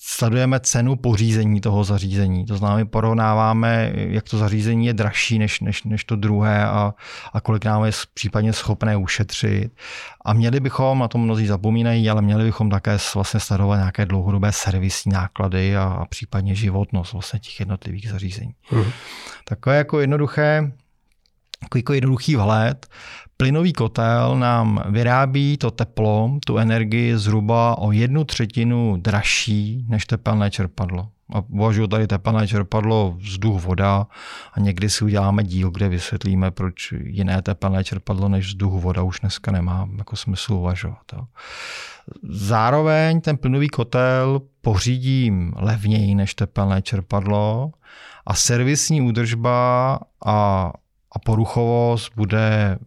[0.00, 2.46] Sledujeme cenu pořízení toho zařízení.
[2.46, 6.94] To znamená, my porovnáváme, jak to zařízení je dražší než, než, než to druhé a,
[7.32, 9.72] a kolik nám je případně schopné ušetřit.
[10.24, 14.52] A měli bychom, na to mnozí zapomínají, ale měli bychom také vlastně sledovat nějaké dlouhodobé
[14.52, 18.54] servisní náklady a, a případně životnost vlastně těch jednotlivých zařízení.
[18.70, 18.90] Hmm.
[19.44, 20.72] Takové jako jednoduché
[21.60, 22.86] takový jako jednoduchý vhled.
[23.40, 30.50] Plynový kotel nám vyrábí to teplo, tu energii zhruba o jednu třetinu dražší než tepelné
[30.50, 31.08] čerpadlo.
[31.34, 34.06] A uvažuji tady tepelné čerpadlo, vzduch, voda
[34.52, 39.20] a někdy si uděláme díl, kde vysvětlíme, proč jiné tepelné čerpadlo než vzduch, voda už
[39.20, 41.02] dneska nemá jako smysl uvažovat.
[41.12, 41.26] Jo.
[42.28, 47.72] Zároveň ten plynový kotel pořídím levněji než tepelné čerpadlo
[48.26, 50.72] a servisní údržba a
[51.12, 52.78] a poruchovost bude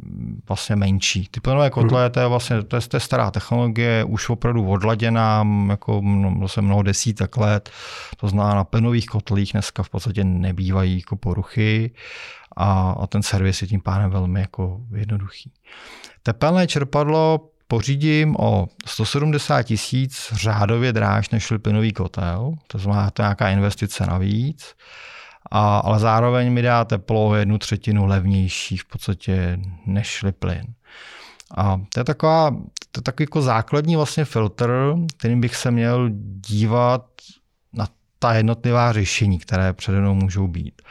[0.48, 1.28] vlastně menší.
[1.32, 5.48] Ty plynové kotle, to je vlastně to je, to je stará technologie, už opravdu odladěná,
[5.70, 6.02] jako
[6.38, 7.70] vlastně mnoho desítek let.
[8.18, 11.92] To znamená, na plynových kotlích dneska v podstatě nebývají jako poruchy
[12.56, 15.52] a, a ten servis je tím pádem velmi jako jednoduchý.
[16.24, 23.24] Tepelné čerpadlo pořídím o 170 tisíc řádově dráž než plynový kotel, to znamená, to je
[23.24, 24.76] nějaká investice navíc
[25.52, 30.66] a, ale zároveň mi dá teplo jednu třetinu levnější v podstatě než plyn.
[31.58, 32.52] A to je taková,
[32.92, 36.10] to je takový jako základní vlastně filtr, kterým bych se měl
[36.48, 37.06] dívat
[37.74, 37.88] na
[38.20, 40.82] ta jednotlivá řešení, které přede mnou můžou být.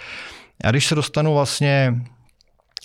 [0.64, 2.02] A když se dostanu vlastně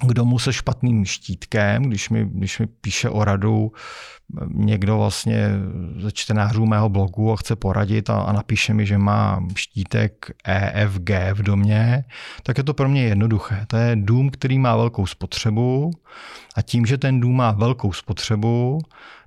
[0.04, 3.72] k domu se špatným štítkem, když mi, když mi píše o radu
[4.48, 5.50] někdo vlastně
[6.00, 11.10] ze čtenářů mého blogu a chce poradit a, a napíše mi, že má štítek EFG
[11.34, 12.06] v domě,
[12.44, 13.66] tak je to pro mě jednoduché.
[13.68, 15.92] To je dům, který má velkou spotřebu
[16.56, 18.80] a tím, že ten dům má velkou spotřebu,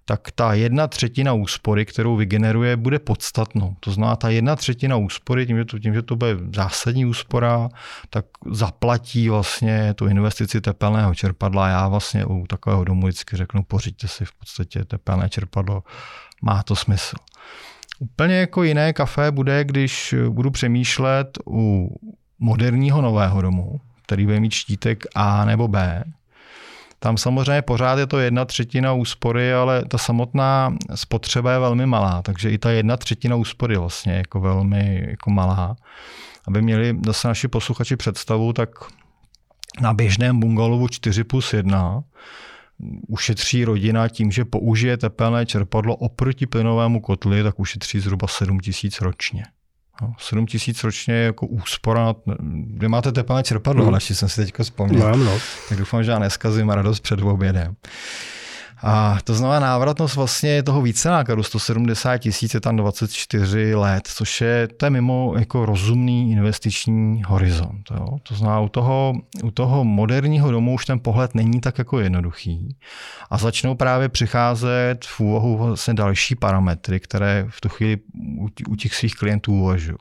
[0.08, 3.76] tak ta jedna třetina úspory, kterou vygeneruje, bude podstatnou.
[3.80, 7.68] To znamená, ta jedna třetina úspory, tím, že to, tím, že to bude zásadní úspora,
[8.10, 11.68] tak zaplatí vlastně tu investici tepelného čerpadla.
[11.68, 15.82] Já vlastně u takového domu vždycky řeknu, pořiďte si v podstatě tepelné čerpadlo,
[16.42, 17.16] má to smysl.
[17.98, 21.94] Úplně jako jiné kafe bude, když budu přemýšlet u
[22.38, 26.04] moderního nového domu, který bude mít štítek A nebo B,
[26.98, 32.22] tam samozřejmě pořád je to jedna třetina úspory, ale ta samotná spotřeba je velmi malá,
[32.22, 35.76] takže i ta jedna třetina úspory vlastně je jako velmi jako malá.
[36.48, 38.70] Aby měli zase naši posluchači představu, tak
[39.80, 42.02] na běžném bungalovu 4 plus 1
[43.08, 49.00] ušetří rodina tím, že použije tepelné čerpadlo oproti plynovému kotli, tak ušetří zhruba 7 tisíc
[49.00, 49.42] ročně.
[50.18, 52.14] 7 no, tisíc ročně je jako úspora.
[52.74, 53.88] Vy máte teplné čerpadlo, hmm.
[53.88, 55.10] ale jsem si teď vzpomněl.
[55.10, 55.38] Mám, no.
[55.68, 57.76] Tak doufám, že já neskazím radost před obědem.
[58.82, 64.40] A to znamená návratnost vlastně toho více nákladu, 170 tisíc je tam 24 let, což
[64.40, 67.90] je, to je mimo jako rozumný investiční horizont.
[67.90, 68.06] Jo.
[68.22, 69.14] To znamená, u toho,
[69.44, 72.76] u toho moderního domu už ten pohled není tak jako jednoduchý
[73.30, 77.98] a začnou právě přicházet v úvahu vlastně další parametry, které v tu chvíli
[78.68, 79.98] u těch svých klientů uvažují.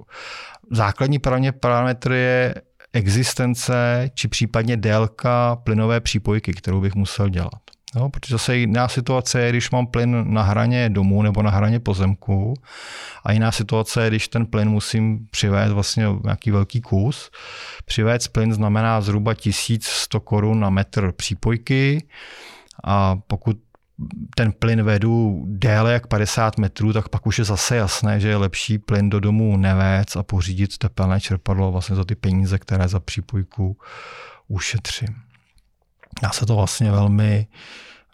[0.71, 1.19] Základní
[1.59, 2.55] parametr je
[2.93, 7.76] existence či případně délka plynové přípojky, kterou bych musel dělat.
[7.95, 11.79] Jo, protože zase jiná situace je, když mám plyn na hraně domu nebo na hraně
[11.79, 12.53] pozemku
[13.23, 17.31] a jiná situace je, když ten plyn musím přivést vlastně nějaký velký kus.
[17.85, 22.07] Přivést plyn znamená zhruba 1100 korun na metr přípojky
[22.83, 23.57] a pokud
[24.35, 28.37] ten plyn vedu déle jak 50 metrů, tak pak už je zase jasné, že je
[28.37, 32.99] lepší plyn do domu nevést a pořídit tepelné čerpadlo vlastně za ty peníze, které za
[32.99, 33.77] přípojku
[34.47, 35.26] ušetřím.
[36.21, 37.47] Dá se to vlastně velmi,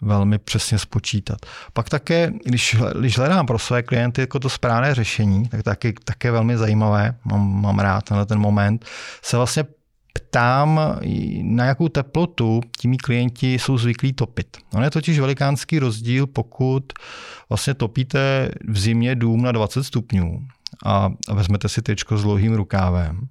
[0.00, 1.38] velmi přesně spočítat.
[1.72, 6.30] Pak také, když, když hledám pro své klienty jako to správné řešení, tak taky, také
[6.30, 8.84] velmi zajímavé, mám, mám rád tenhle ten moment,
[9.22, 9.64] se vlastně
[10.14, 10.80] ptám,
[11.42, 14.56] na jakou teplotu tím klienti jsou zvyklí topit.
[14.74, 16.84] On je totiž velikánský rozdíl, pokud
[17.48, 20.46] vlastně topíte v zimě dům na 20 stupňů
[20.84, 23.28] a, a vezmete si tečko s dlouhým rukávem,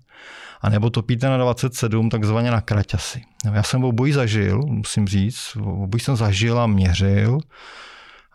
[0.64, 3.22] a nebo topíte na 27, takzvaně na kraťasy.
[3.54, 7.40] Já jsem obojí zažil, musím říct, obojí jsem zažil a měřil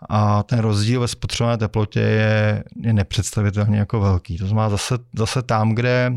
[0.08, 4.38] a ten rozdíl ve spotřebované teplotě je, je nepředstavitelně jako velký.
[4.38, 6.12] To znamená zase, zase tam, kde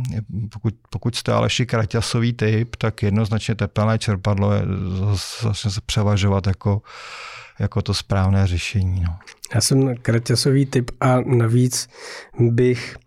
[0.53, 4.61] pokud, pokud jste Aleši kraťasový typ, tak jednoznačně tepelné čerpadlo je
[5.43, 6.81] zase se převažovat jako,
[7.59, 9.01] jako to správné řešení.
[9.01, 9.17] No.
[9.55, 11.89] Já jsem kraťasový typ a navíc
[12.39, 12.97] bych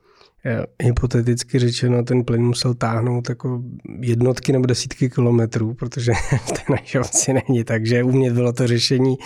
[0.83, 3.62] hypoteticky řečeno, ten plyn musel táhnout jako
[4.00, 6.12] jednotky nebo desítky kilometrů, protože
[6.46, 9.16] v té naší obci není, takže u mě bylo to řešení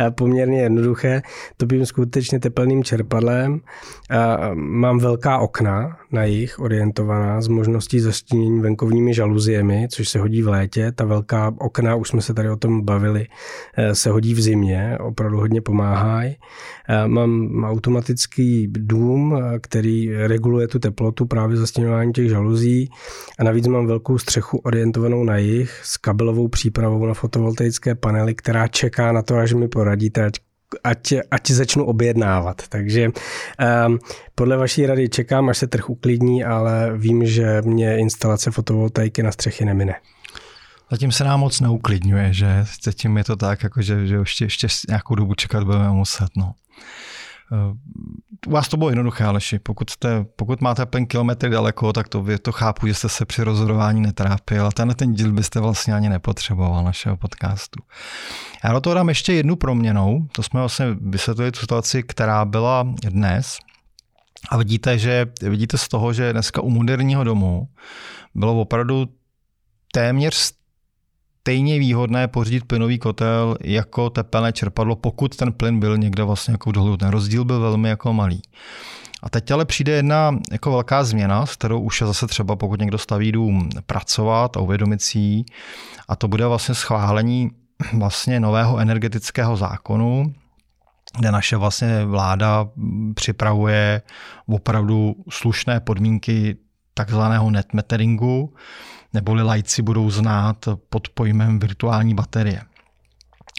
[0.00, 1.22] eh, poměrně jednoduché.
[1.56, 3.60] To byl skutečně teplným čerpadlem.
[4.54, 10.48] Mám velká okna na jich orientovaná s možností zastínění venkovními žaluziemi, což se hodí v
[10.48, 10.92] létě.
[10.92, 13.26] Ta velká okna, už jsme se tady o tom bavili,
[13.76, 16.36] eh, se hodí v zimě, opravdu hodně pomáhají.
[17.06, 22.90] Mám automatický dům, který reguluje reguluje tu teplotu právě zastěňování těch žaluzí
[23.38, 28.68] a navíc mám velkou střechu orientovanou na jich s kabelovou přípravou na fotovoltaické panely, která
[28.68, 30.34] čeká na to, až mi poradíte, ať
[30.84, 32.62] ať, ať začnu objednávat.
[32.68, 33.08] Takže
[33.86, 33.98] um,
[34.34, 39.32] podle vaší rady čekám, až se trh uklidní, ale vím, že mě instalace fotovoltaiky na
[39.32, 39.94] střechy nemine.
[40.90, 44.66] Zatím se nám moc neuklidňuje, že zatím je to tak, jako že, že ještě, ještě
[44.88, 46.28] nějakou dobu čekat budeme muset.
[46.36, 46.54] No.
[47.52, 47.56] Eh,
[48.46, 49.58] u vás to bylo jednoduché, Aleši.
[49.58, 53.42] Pokud, jste, pokud máte ten kilometr daleko, tak to, to chápu, že jste se při
[53.42, 57.82] rozhodování netrápil, tenhle ten díl byste vlastně ani nepotřeboval našeho podcastu.
[58.64, 60.28] Já do toho dám ještě jednu proměnou.
[60.32, 63.58] To jsme vlastně vysvětlili tu situaci, která byla dnes.
[64.50, 67.68] A vidíte, že vidíte z toho, že dneska u moderního domu
[68.34, 69.08] bylo opravdu
[69.92, 70.52] téměř
[71.44, 76.70] stejně výhodné pořídit plynový kotel jako tepelné čerpadlo, pokud ten plyn byl někde vlastně jako
[76.70, 76.96] v dohledu.
[76.96, 78.42] Ten rozdíl byl velmi jako malý.
[79.22, 82.80] A teď ale přijde jedna jako velká změna, s kterou už je zase třeba, pokud
[82.80, 85.44] někdo staví dům, pracovat a uvědomit si
[86.08, 87.50] a to bude vlastně schválení
[87.92, 90.34] vlastně nového energetického zákonu,
[91.18, 92.68] kde naše vlastně vláda
[93.14, 94.02] připravuje
[94.46, 96.56] opravdu slušné podmínky
[96.94, 98.54] takzvaného net meteringu,
[99.14, 102.60] neboli lajci budou znát pod pojmem virtuální baterie.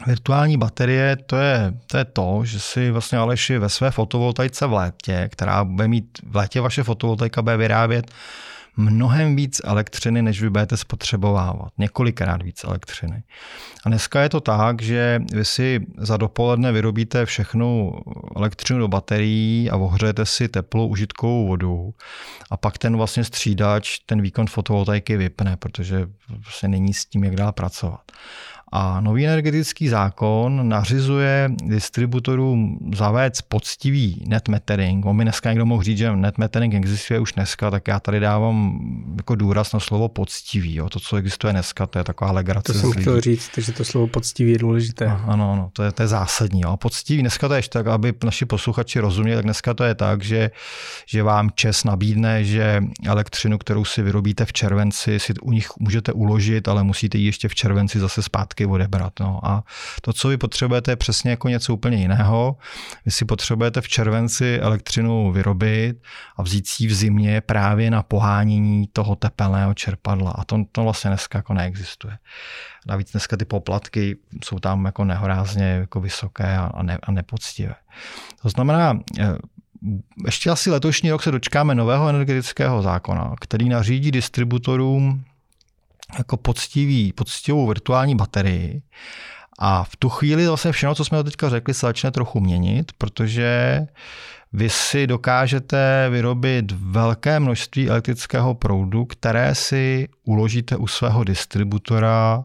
[0.06, 4.72] Virtuální baterie to je, to je to, že si vlastně Aleši ve své fotovoltaice v
[4.72, 8.10] létě, která bude mít v létě vaše fotovoltaika bude vyrábět
[8.76, 11.72] mnohem víc elektřiny, než vy budete spotřebovávat.
[11.78, 13.22] Několikrát víc elektřiny.
[13.84, 17.92] A dneska je to tak, že vy si za dopoledne vyrobíte všechnu
[18.36, 21.94] elektřinu do baterií a ohřejete si teplou užitkovou vodu
[22.50, 27.36] a pak ten vlastně střídač ten výkon fotovoltaiky vypne, protože vlastně není s tím, jak
[27.36, 28.00] dál pracovat.
[28.72, 35.06] A nový energetický zákon nařizuje distributorům zavést poctivý net metering.
[35.06, 38.20] On mi dneska někdo mohl říct, že net metering existuje už dneska, tak já tady
[38.20, 38.80] dávám
[39.16, 40.74] jako důraz na slovo poctivý.
[40.74, 40.88] Jo.
[40.88, 42.72] To, co existuje dneska, to je taková legrace.
[42.72, 45.06] To jsem chtěl říct, že to slovo poctivý je důležité.
[45.06, 46.60] Ano, ano, to je, to je zásadní.
[46.60, 46.76] Jo.
[46.76, 50.50] Poctivý, dneska to je tak, aby naši posluchači rozuměli, tak dneska to je tak, že,
[51.06, 56.12] že vám ČES nabídne, že elektřinu, kterou si vyrobíte v červenci, si u nich můžete
[56.12, 59.12] uložit, ale musíte ji ještě v červenci zase zpátky zpátky odebrat.
[59.20, 59.40] No.
[59.42, 59.64] A
[60.00, 62.56] to, co vy potřebujete, je přesně jako něco úplně jiného.
[63.04, 65.96] Vy si potřebujete v červenci elektřinu vyrobit
[66.36, 70.30] a vzít si v zimě právě na pohánění toho tepelného čerpadla.
[70.30, 72.18] A to, to vlastně dneska jako neexistuje.
[72.86, 77.74] Navíc dneska ty poplatky jsou tam jako nehorázně jako vysoké a, ne, a nepoctivé.
[78.42, 79.36] To znamená, eh,
[80.26, 85.24] ještě asi letošní rok se dočkáme nového energetického zákona, který nařídí distributorům
[86.18, 88.82] jako poctivý, poctivou virtuální baterii.
[89.58, 93.80] A v tu chvíli vlastně všechno, co jsme teďka řekli, se začne trochu měnit, protože
[94.52, 102.44] vy si dokážete vyrobit velké množství elektrického proudu, které si uložíte u svého distributora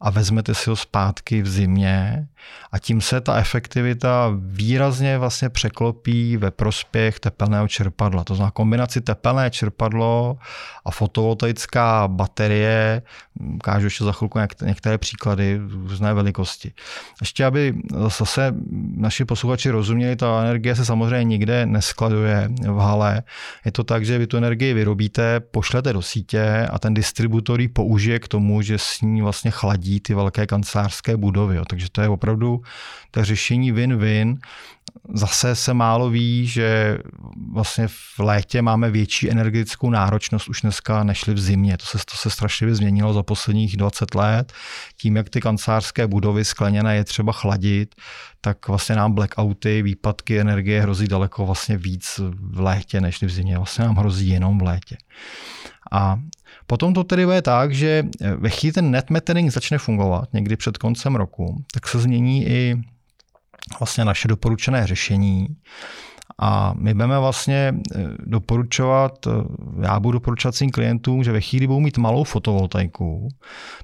[0.00, 2.28] a vezmete si ho zpátky v zimě
[2.72, 8.24] a tím se ta efektivita výrazně vlastně překlopí ve prospěch tepelného čerpadla.
[8.24, 10.38] To znamená kombinaci tepelné čerpadlo
[10.84, 13.02] a fotovoltaická baterie,
[13.54, 16.72] ukážu ještě za chvilku některé příklady různé velikosti.
[17.20, 17.74] Ještě, aby
[18.08, 18.54] zase
[18.96, 23.22] naši posluchači rozuměli, ta energie se samozřejmě nikde neskladuje v hale.
[23.64, 27.68] Je to tak, že vy tu energii vyrobíte, pošlete do sítě a ten distributor ji
[27.68, 31.56] použije k tomu, že s ní vlastně chladí ty velké kancelářské budovy.
[31.56, 31.64] Jo.
[31.64, 32.62] Takže to je opravdu
[33.10, 34.38] to řešení win-win
[35.14, 36.98] zase se málo ví, že
[37.52, 41.76] vlastně v létě máme větší energetickou náročnost už dneska nešli v zimě.
[41.76, 44.52] To se, to se strašlivě změnilo za posledních 20 let.
[44.96, 47.94] Tím, jak ty kancelářské budovy skleněné je třeba chladit,
[48.40, 53.56] tak vlastně nám blackouty, výpadky energie hrozí daleko vlastně víc v létě než v zimě.
[53.56, 54.96] Vlastně nám hrozí jenom v létě.
[55.92, 56.20] A
[56.68, 58.04] potom to tedy bude tak, že
[58.36, 62.76] ve chvíli ten net metering začne fungovat někdy před koncem roku, tak se změní i
[63.80, 65.46] vlastně naše doporučené řešení.
[66.38, 69.30] A my budeme vlastně eh, doporučovat, eh,
[69.82, 73.28] já budu doporučovat svým klientům, že ve chvíli budou mít malou fotovoltaiku,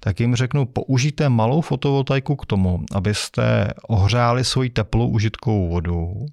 [0.00, 6.26] tak jim řeknu, použijte malou fotovoltaiku k tomu, abyste ohřáli svoji teplou užitkovou vodu,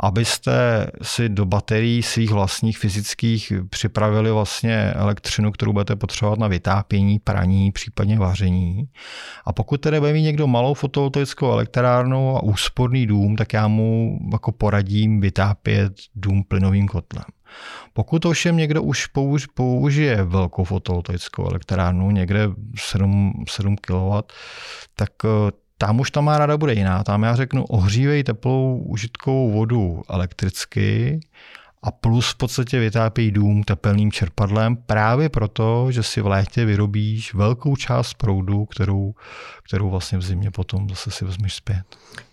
[0.00, 7.18] abyste si do baterií svých vlastních fyzických připravili vlastně elektřinu, kterou budete potřebovat na vytápění,
[7.18, 8.88] praní, případně vaření.
[9.44, 14.18] A pokud tedy bude mít někdo malou fotovoltaickou elektrárnu a úsporný dům, tak já mu
[14.32, 17.24] jako poradím vytápět dům plynovým kotlem.
[17.92, 19.06] Pokud ovšem někdo už
[19.54, 24.20] použije velkou fotovoltaickou elektrárnu, někde 7, 7 kW,
[24.94, 27.04] tak eh, tam už ta má rada bude jiná.
[27.04, 31.20] Tam já řeknu, ohřívej teplou užitkovou vodu elektricky
[31.86, 37.34] a plus v podstatě vytápějí dům tepelným čerpadlem právě proto, že si v létě vyrobíš
[37.34, 39.14] velkou část proudu, kterou,
[39.66, 41.82] kterou vlastně v zimě potom zase si vezmeš zpět.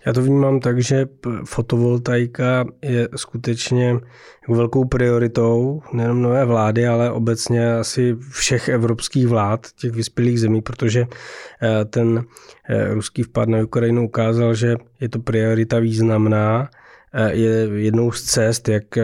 [0.05, 1.05] Já to vnímám tak, že
[1.45, 3.99] fotovoltaika je skutečně
[4.49, 11.05] velkou prioritou nejenom nové vlády, ale obecně asi všech evropských vlád, těch vyspělých zemí, protože
[11.61, 12.23] eh, ten
[12.69, 16.69] eh, ruský vpad na Ukrajinu ukázal, že je to priorita významná
[17.31, 19.03] je jednou z cest, jak, eh,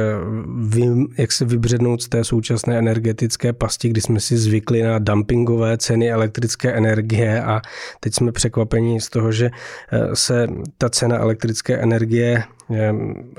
[0.60, 0.88] vy,
[1.18, 6.12] jak se vybřednout z té současné energetické pasti, kdy jsme si zvykli na dumpingové ceny
[6.12, 7.62] elektrické energie a
[8.00, 9.50] teď jsme překvapeni z toho, že
[9.92, 10.48] eh, se
[10.78, 12.44] ta cena elektrické energie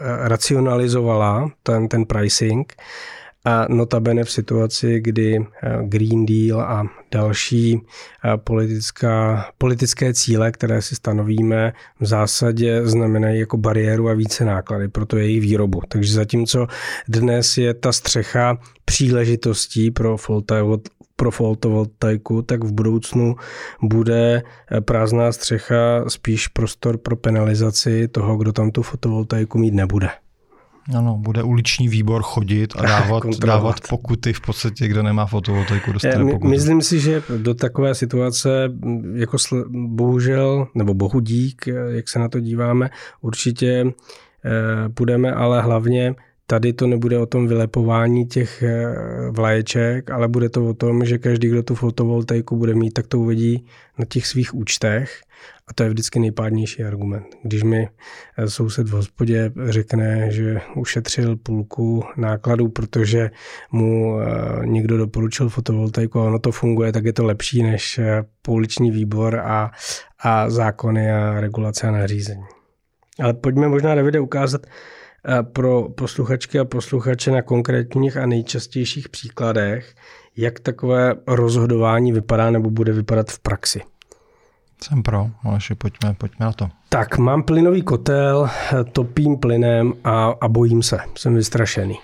[0.00, 2.74] racionalizovala, ten, ten pricing,
[3.44, 7.80] a notabene v situaci, kdy eh, Green Deal a další
[8.24, 14.88] eh, politická, politické cíle, které si stanovíme, v zásadě znamenají jako bariéru a více náklady
[14.88, 15.80] pro to její výrobu.
[15.88, 16.66] Takže zatímco
[17.08, 20.16] dnes je ta střecha příležitostí pro
[21.16, 23.36] pro fotovoltaiku, tak v budoucnu
[23.82, 24.42] bude
[24.72, 30.08] eh, prázdná střecha spíš prostor pro penalizaci toho, kdo tam tu fotovoltaiku mít nebude.
[30.94, 36.24] Ano, bude uliční výbor chodit a dávat, dávat pokuty v podstatě, kde nemá fotovoltaiku, dostane
[36.24, 36.48] pokuty.
[36.48, 38.72] Myslím si, že do takové situace,
[39.14, 39.36] jako
[39.70, 43.84] bohužel, nebo bohu dík, jak se na to díváme, určitě
[44.44, 46.14] eh, budeme, ale hlavně
[46.50, 48.94] Tady to nebude o tom vylepování těch eh,
[49.30, 53.18] vlaječek, ale bude to o tom, že každý, kdo tu fotovoltaiku bude mít, tak to
[53.18, 53.66] uvidí
[53.98, 55.20] na těch svých účtech
[55.66, 57.26] a to je vždycky nejpádnější argument.
[57.42, 57.88] Když mi
[58.38, 63.30] eh, soused v hospodě řekne, že ušetřil půlku nákladů, protože
[63.72, 68.00] mu eh, někdo doporučil fotovoltaiku a ono to funguje, tak je to lepší než
[68.42, 69.70] pouliční výbor a,
[70.22, 72.44] a zákony a regulace a nařízení.
[73.20, 74.66] Ale pojďme možná, Davide, ukázat,
[75.42, 79.94] pro posluchačky a posluchače na konkrétních a nejčastějších příkladech,
[80.36, 83.80] jak takové rozhodování vypadá nebo bude vypadat v praxi.
[84.82, 86.68] Jsem pro, Aleši, pojďme, pojďme na to.
[86.88, 88.48] Tak, mám plynový kotel,
[88.92, 91.98] topím plynem a, a bojím se, jsem vystrašený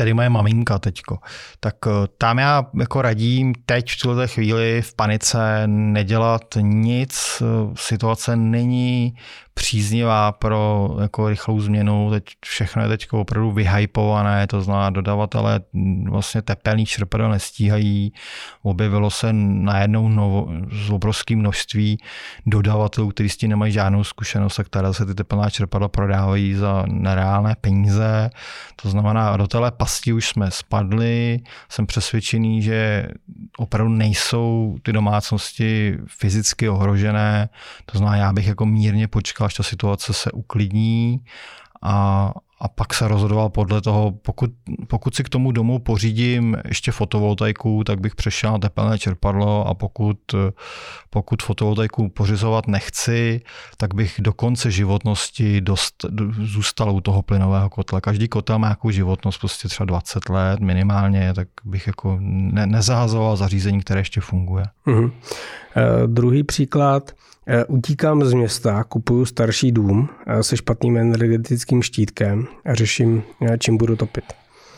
[0.00, 1.18] tedy moje maminka teďko.
[1.60, 7.42] Tak eh, tam já jako radím teď v tuhle chvíli v panice nedělat nic.
[7.74, 9.14] Situace není
[9.60, 12.10] příznivá pro jako rychlou změnu.
[12.10, 15.60] Teď všechno je teď opravdu vyhypované, to znamená dodavatele
[16.08, 18.12] vlastně tepelný čerpadel nestíhají.
[18.62, 20.48] Objevilo se najednou novo,
[20.86, 21.98] z obrovským množství
[22.46, 26.84] dodavatelů, kteří s tím nemají žádnou zkušenost a které se ty tepelná čerpadla prodávají za
[26.88, 28.30] nereálné peníze.
[28.82, 31.40] To znamená, do téhle pasti už jsme spadli.
[31.68, 33.08] Jsem přesvědčený, že
[33.58, 37.48] opravdu nejsou ty domácnosti fyzicky ohrožené.
[37.86, 41.20] To znamená, já bych jako mírně počkal, až ta situace se uklidní
[41.82, 44.50] a, a pak se rozhodoval podle toho, pokud,
[44.86, 49.74] pokud si k tomu domu pořídím ještě fotovoltaiku, tak bych přešel na tepelné čerpadlo a
[49.74, 50.18] pokud,
[51.10, 53.40] pokud fotovoltaiku pořizovat nechci,
[53.76, 56.04] tak bych do konce životnosti dost,
[56.42, 58.00] zůstal u toho plynového kotle.
[58.00, 63.36] Každý kotel má nějakou životnost, prostě třeba 20 let minimálně, tak bych jako ne, nezahazoval
[63.36, 64.64] zařízení, které ještě funguje.
[64.86, 65.04] Mm-hmm.
[65.04, 67.12] Uh, druhý příklad,
[67.68, 73.76] utíkám z města, kupuju starší dům eh, se špatným energetickým štítkem a řeším, eh, čím
[73.76, 74.24] budu topit.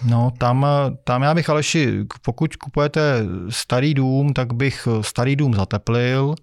[0.08, 0.66] No, tam,
[1.04, 3.00] tam já bych Aleši, pokud kupujete
[3.48, 6.34] starý dům, tak bych starý dům zateplil,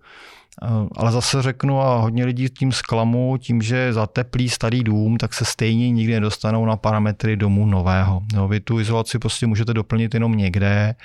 [0.95, 5.45] ale zase řeknu a hodně lidí tím zklamu, tím, že zateplí starý dům, tak se
[5.45, 8.21] stejně nikdy nedostanou na parametry domu nového.
[8.33, 10.95] Jo, vy tu izolaci prostě můžete doplnit jenom někde,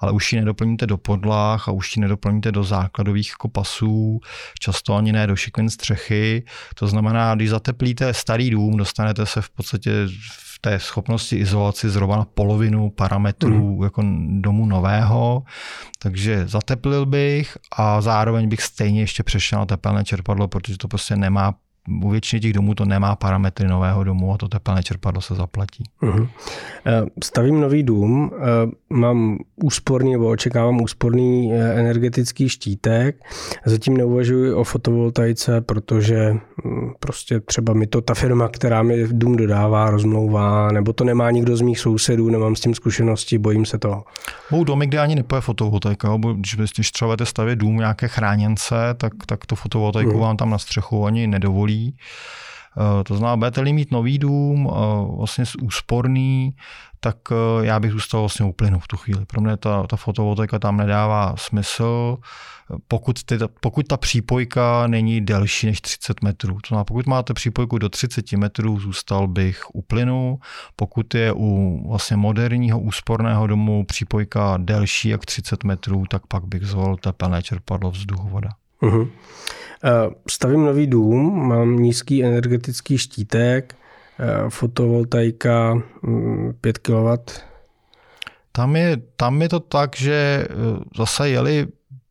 [0.00, 4.20] ale už ji nedoplníte do podlah a už ji nedoplníte do základových kopasů,
[4.60, 6.44] často ani ne do šikven střechy.
[6.74, 9.90] To znamená, když zateplíte starý dům, dostanete se v podstatě
[10.53, 13.82] v té schopnosti izolaci zhruba na polovinu parametrů mm.
[13.82, 14.02] jako
[14.40, 15.42] domu nového,
[15.98, 21.16] takže zateplil bych a zároveň bych stejně ještě přešel na tepelné čerpadlo, protože to prostě
[21.16, 21.54] nemá
[21.88, 25.84] u většiny těch domů to nemá parametry nového domu a to tepelné čerpadlo se zaplatí.
[26.02, 26.28] Uh-huh.
[27.24, 28.40] Stavím nový dům, eh,
[28.90, 33.16] mám úsporný nebo očekávám úsporný eh, energetický štítek.
[33.66, 36.32] Zatím neuvažuji o fotovoltaice, protože
[36.64, 41.30] hm, prostě třeba mi to ta firma, která mi dům dodává, rozmlouvá, nebo to nemá
[41.30, 44.04] nikdo z mých sousedů, nemám s tím zkušenosti, bojím se toho.
[44.50, 46.18] Budou domy, kde ani nepoje fotovoltaika.
[46.34, 50.20] Když, když třeba budete stavět dům nějaké chráněnce, tak, tak to fotovoltaiku uh-huh.
[50.20, 51.96] vám tam na střechu ani nedovolí okolí.
[53.00, 56.56] Eh, to znamená, budete-li mít nový dům, eh, vlastně úsporný,
[57.00, 59.26] tak eh, já bych zůstal vlastně u plynu v tu chvíli.
[59.26, 62.16] Pro mě ta, ta fotovoltaika tam nedává smysl,
[62.88, 66.54] pokud, ty, pokud ta přípojka není delší než 30 metrů.
[66.54, 70.38] To znamená, pokud máte přípojku do 30 metrů, zůstal bych u plynu.
[70.76, 76.66] Pokud je u vlastně moderního úsporného domu přípojka delší jak 30 metrů, tak pak bych
[76.66, 78.50] zvolil tepelné čerpadlo vzduch voda.
[78.82, 79.08] Uh-huh.
[80.30, 83.74] Stavím nový dům, mám nízký energetický štítek,
[84.18, 85.82] eh, fotovoltaika
[86.60, 87.32] 5 mm, kW.
[88.52, 90.54] Tam je, tam je to tak, že eh,
[90.96, 91.66] zase jeli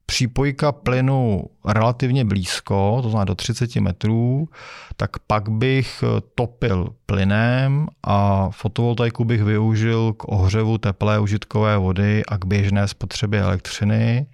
[0.05, 4.49] přípojka plynu relativně blízko, to znamená do 30 metrů,
[4.97, 6.03] tak pak bych
[6.35, 13.41] topil plynem a fotovoltaiku bych využil k ohřevu teplé užitkové vody a k běžné spotřebě
[13.41, 14.25] elektřiny.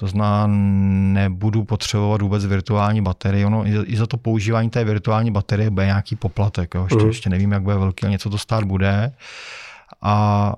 [0.00, 0.46] To znamená,
[1.12, 3.46] nebudu potřebovat vůbec virtuální baterie.
[3.46, 6.74] Ono i za to používání té virtuální baterie bude nějaký poplatek.
[6.74, 6.84] Jo.
[6.84, 7.06] Ještě, uh-huh.
[7.06, 9.12] ještě nevím, jak bude velký, ale něco to stát bude.
[10.02, 10.54] A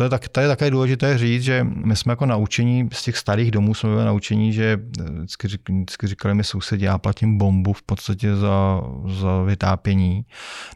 [0.00, 3.16] to je, tak, to je také důležité říct, že my jsme jako naučení z těch
[3.16, 4.78] starých domů jsme byli naučení, že
[5.18, 10.24] vždycky, vždycky říkali mi sousedi, já platím bombu v podstatě za, za vytápění.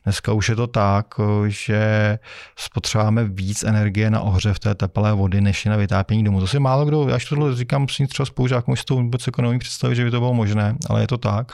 [0.04, 1.14] Dneska už je to tak,
[1.46, 2.18] že
[2.58, 6.40] spotřebáváme víc energie na ohřev té teplé vody, než na vytápění domu.
[6.40, 9.58] To si málo kdo, já tohle říkám s třeba spolužákům, si to vůbec jako neumím
[9.58, 11.52] představit, že by to bylo možné, ale je to tak.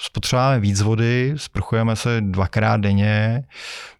[0.00, 3.44] Spotřebáváme víc vody, sprchujeme se dvakrát denně,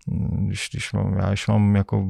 [0.07, 2.05] když, když mám, já když mám jako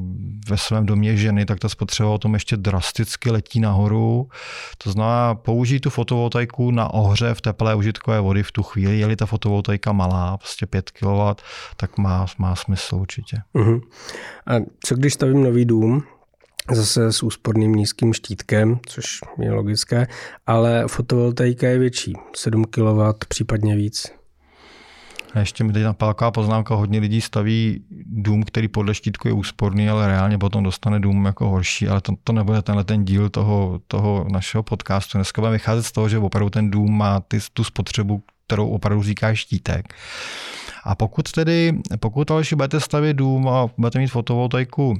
[0.49, 4.29] ve svém domě ženy, tak ta spotřeba o tom ještě drasticky letí nahoru.
[4.77, 9.25] To znamená použít tu fotovoltaiku na ohřev teplé užitkové vody v tu chvíli, je-li ta
[9.25, 11.41] fotovoltaika malá, prostě 5 kW,
[11.77, 13.37] tak má, má smysl určitě.
[13.55, 13.81] Uh-huh.
[14.47, 14.53] A
[14.85, 16.03] co když stavím nový dům,
[16.71, 20.07] zase s úsporným nízkým štítkem, což je logické,
[20.47, 24.20] ale fotovoltaika je větší, 7 kW, případně víc.
[25.33, 29.89] A ještě mi teď taková poznámka, hodně lidí staví dům, který podle štítku je úsporný,
[29.89, 33.81] ale reálně potom dostane dům jako horší, ale to, to nebude tenhle ten díl toho,
[33.87, 35.17] toho našeho podcastu.
[35.17, 39.03] Dneska budeme vycházet z toho, že opravdu ten dům má ty, tu spotřebu, kterou opravdu
[39.03, 39.93] říká štítek.
[40.83, 44.97] A pokud tedy, pokud ale budete stavět dům a budete mít fotovoltaiku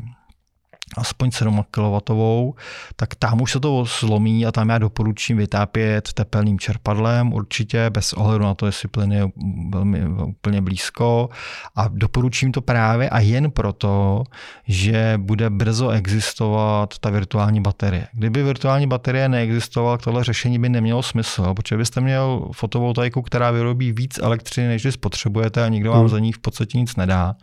[0.98, 2.52] aspoň 7 kW,
[2.96, 8.14] tak tam už se to zlomí a tam já doporučím vytápět tepelným čerpadlem určitě, bez
[8.14, 9.28] ohledu na to, jestli plyn je
[9.70, 11.30] velmi, úplně blízko
[11.76, 14.24] a doporučím to právě a jen proto,
[14.68, 18.08] že bude brzo existovat ta virtuální baterie.
[18.14, 23.92] Kdyby virtuální baterie neexistovala, tohle řešení by nemělo smysl, protože byste měl fotovoltaiku, která vyrobí
[23.92, 26.10] víc elektřiny, než spotřebujete a nikdo vám hmm.
[26.10, 27.36] za ní v podstatě nic nedá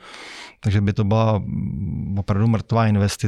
[0.61, 1.43] takže by to byla
[2.16, 3.28] opravdu mrtvá investice,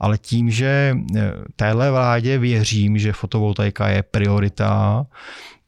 [0.00, 5.06] ale tím, že eh, téhle vládě věřím, že fotovoltaika je priorita,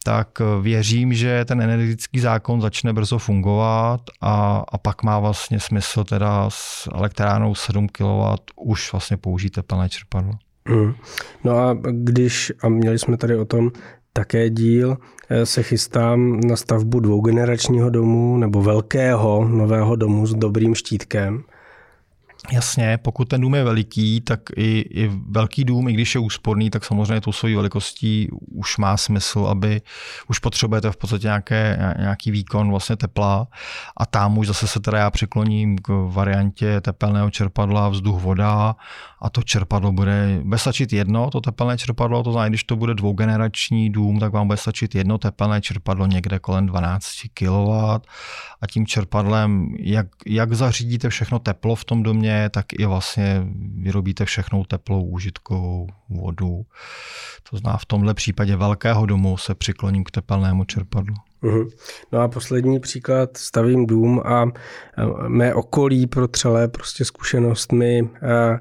[0.05, 5.61] tak eh, věřím, že ten energetický zákon začne brzo fungovat a, a pak má vlastně
[5.61, 8.03] smysl teda s elektrárnou 7 kW
[8.57, 10.33] už vlastně použít teplné čerpadlo.
[10.67, 10.95] Hmm.
[11.45, 13.71] No a když, a měli jsme tady o tom
[14.13, 14.97] také díl,
[15.29, 21.43] eh, se chystám na stavbu dvougeneračního domu nebo velkého nového domu s dobrým štítkem.
[22.51, 26.71] Jasně, pokud ten dům je veliký, tak i, i velký dům, i když je úsporný,
[26.71, 29.81] tak samozřejmě tou svojí velikostí už má smysl, aby
[30.29, 33.49] už potřebujete v podstatě nějaké, nějaký výkon vlastně tepla.
[33.97, 38.77] A tam už zase se teda já přikloním k variantě tepelného čerpadla vzduch voda.
[39.23, 42.95] A to čerpadlo bude, bude stačit jedno, to tepelné čerpadlo, to znamená, když to bude
[42.95, 47.71] dvougenerační dům, tak vám bude stačit jedno tepelné čerpadlo někde kolem 12 kW
[48.61, 53.43] a tím čerpadlem, jak, jak zařídíte všechno teplo v tom domě, kamě, tak i vlastně
[53.83, 56.63] vyrobíte všechnou teplou užitkovou vodu.
[57.51, 61.15] To zná v tomhle případě velkého domu se přikloním k tepelnému čerpadlu.
[61.43, 61.69] Uhum.
[62.13, 64.45] No a poslední příklad, stavím dům a
[65.29, 68.59] mé okolí protřelé prostě zkušenostmi a, a,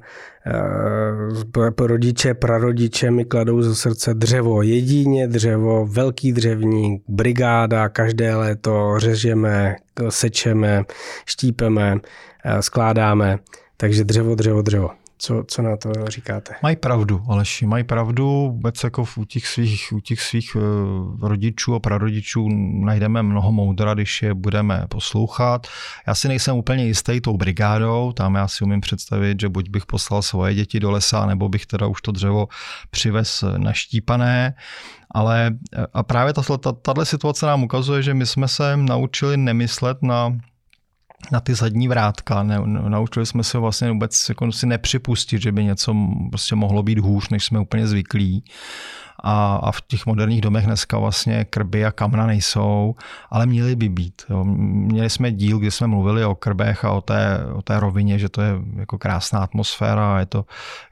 [1.86, 9.76] rodiče, prarodiče mi kladou ze srdce dřevo, jedině dřevo, velký dřevník, brigáda, každé léto řežeme,
[10.08, 10.84] sečeme,
[11.26, 11.96] štípeme,
[12.60, 13.38] skládáme,
[13.82, 14.90] takže dřevo, dřevo, dřevo.
[15.18, 16.54] Co, co na to říkáte?
[16.62, 18.50] Mají pravdu, Aleši, mají pravdu.
[18.52, 20.60] Vůbec jako u těch svých, u těch svých eh,
[21.26, 22.48] rodičů a prarodičů
[22.84, 25.66] najdeme mnoho moudra, když je budeme poslouchat.
[26.06, 29.86] Já si nejsem úplně jistý tou brigádou, tam já si umím představit, že buď bych
[29.86, 32.48] poslal svoje děti do lesa, nebo bych teda už to dřevo
[32.90, 34.54] přivez naštípané.
[35.14, 36.32] Ale eh, a právě
[36.82, 40.32] tato situace nám ukazuje, že my jsme se naučili nemyslet na
[41.32, 42.42] na ty zadní vrátka.
[42.42, 45.94] Ne, naučili jsme se vlastně vůbec jako si nepřipustit, že by něco
[46.30, 48.44] prostě mohlo být hůř, než jsme úplně zvyklí
[49.22, 52.94] a, a v těch moderních domech dneska vlastně krby a kamna nejsou,
[53.30, 54.22] ale měly by být.
[54.30, 54.44] Jo.
[54.44, 58.28] Měli jsme díl, kde jsme mluvili o krbech a o té, o té rovině, že
[58.28, 60.38] to je jako krásná atmosféra, je to,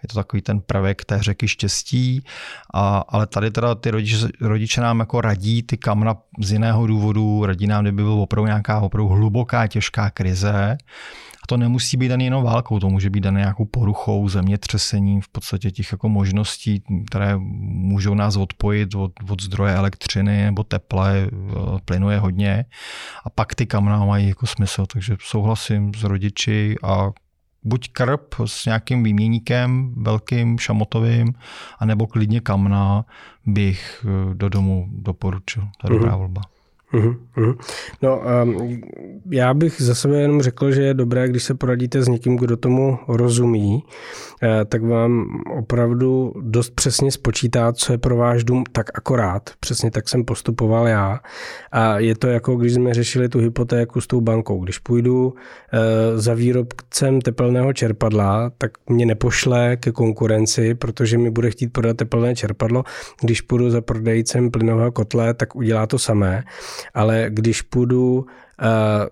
[0.02, 2.24] je to takový ten prvek té řeky štěstí,
[2.74, 7.46] a, ale tady teda ty rodiče, rodiče nám jako radí ty kamna z jiného důvodu,
[7.46, 10.78] radí nám, kdyby byl opravdu nějaká opravdu hluboká, těžká krize,
[11.50, 15.70] to nemusí být ani jenom válkou, to může být dané nějakou poruchou, zemětřesením, v podstatě
[15.70, 21.28] těch jako možností, které můžou nás odpojit od, od zdroje elektřiny nebo teple,
[21.84, 22.64] plynu je hodně
[23.24, 27.10] a pak ty kamna mají jako smysl, takže souhlasím s rodiči a
[27.62, 31.34] buď krb s nějakým výměníkem velkým, šamotovým,
[31.78, 33.04] anebo klidně kamna
[33.46, 35.68] bych eh, do domu doporučil.
[35.80, 36.18] To je dobrá mhm.
[36.18, 36.42] volba.
[36.92, 37.56] Uhum,
[38.02, 38.80] No, um,
[39.30, 42.56] já bych za sebe jenom řekl, že je dobré, když se poradíte s někým, kdo
[42.56, 43.84] tomu rozumí,
[44.42, 49.50] eh, tak vám opravdu dost přesně spočítá, co je pro váš dům tak akorát.
[49.60, 51.20] Přesně tak jsem postupoval já.
[51.72, 54.64] A je to jako, když jsme řešili tu hypotéku s tou bankou.
[54.64, 55.34] Když půjdu
[55.72, 61.96] eh, za výrobcem tepelného čerpadla, tak mě nepošle ke konkurenci, protože mi bude chtít prodat
[61.96, 62.84] tepelné čerpadlo.
[63.20, 66.44] Když půjdu za prodejcem plynového kotle, tak udělá to samé
[66.94, 68.26] ale když půjdu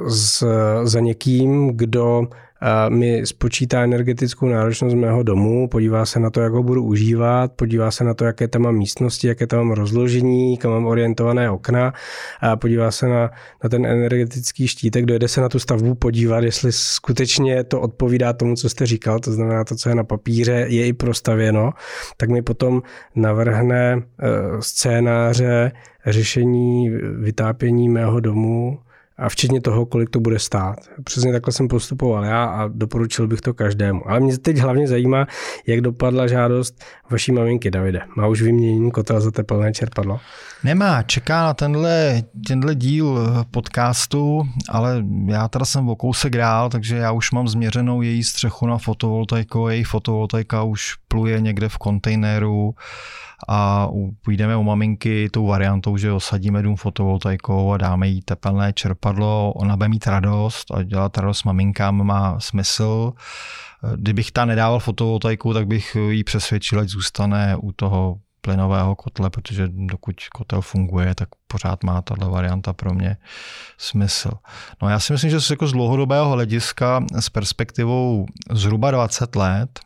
[0.09, 2.29] s, eh, za někým, kdo
[2.89, 7.91] mi spočítá energetickou náročnost mého domu, podívá se na to, jak ho budu užívat, podívá
[7.91, 11.93] se na to, jaké tam mám místnosti, jaké tam mám rozložení, kam mám orientované okna,
[12.41, 13.31] a podívá se na,
[13.65, 18.55] na ten energetický štítek, dojde se na tu stavbu podívat, jestli skutečně to odpovídá tomu,
[18.55, 21.71] co jste říkal, to znamená to, co je na papíře, je i prostavěno,
[22.17, 22.83] tak mi potom
[23.15, 24.29] navrhne eh,
[24.61, 25.73] scénáře
[26.07, 26.91] řešení
[27.21, 28.79] vytápění mého domu
[29.19, 30.77] a včetně toho, kolik to bude stát.
[31.05, 34.11] Přesně takhle jsem postupoval já a doporučil bych to každému.
[34.11, 35.27] Ale mě teď hlavně zajímá,
[35.67, 38.01] jak dopadla žádost vaší maminky, Davide.
[38.17, 40.21] Má už vyměněný kotel za teplné čerpadlo?
[40.65, 43.19] Nemá, čeká na tenhle, tenhle díl
[43.51, 48.67] podcastu, ale já teda jsem o kousek dál, takže já už mám změřenou její střechu
[48.67, 52.75] na fotovoltaiku, její fotovoltaika už pluje někde v kontejneru
[53.49, 53.89] a
[54.25, 59.77] půjdeme u maminky tou variantou, že osadíme dům fotovoltaikou a dáme jí tepelné čerpadlo, ona
[59.77, 63.13] bude mít radost a dělat radost maminkám má smysl.
[63.97, 69.69] Kdybych ta nedával fotovoltaiku, tak bych jí přesvědčil, ať zůstane u toho plynového kotle, protože
[69.69, 73.17] dokud kotel funguje, tak pořád má tato varianta pro mě
[73.79, 74.31] smysl.
[74.83, 79.81] No já si myslím, že jako z dlouhodobého hlediska s perspektivou zhruba 20 let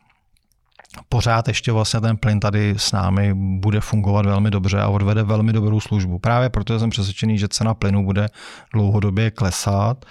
[1.09, 5.53] pořád ještě vlastně ten plyn tady s námi bude fungovat velmi dobře a odvede velmi
[5.53, 6.19] dobrou službu.
[6.19, 8.29] Právě proto jsem přesvědčený, že cena plynu bude
[8.73, 10.05] dlouhodobě klesat.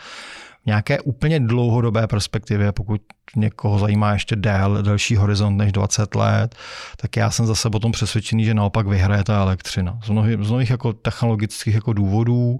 [0.66, 3.01] Nějaké úplně dlouhodobé perspektivě, pokud
[3.36, 6.55] někoho zajímá ještě dél, delší horizont než 20 let,
[6.97, 9.99] tak já jsem zase potom přesvědčený, že naopak vyhraje ta elektřina.
[10.03, 12.59] Z mnohých, z mnohých jako technologických jako důvodů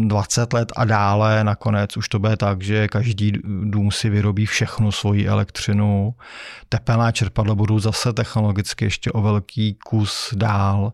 [0.00, 3.32] 20 let a dále nakonec už to bude tak, že každý
[3.64, 6.14] dům si vyrobí všechnu svoji elektřinu.
[6.68, 10.92] Tepelná čerpadla budou zase technologicky ještě o velký kus dál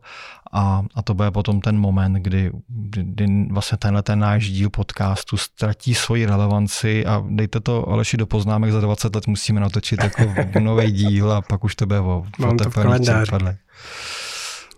[0.53, 4.71] a, a to bude potom ten moment, kdy, kdy, kdy vlastně tenhle ten náš díl
[4.71, 10.05] podcastu ztratí svoji relevanci a dejte to Aleši do poznámek, za 20 let musíme natočit
[10.05, 13.31] jako nový díl a pak už to bude o, Mám o to v kalendáři.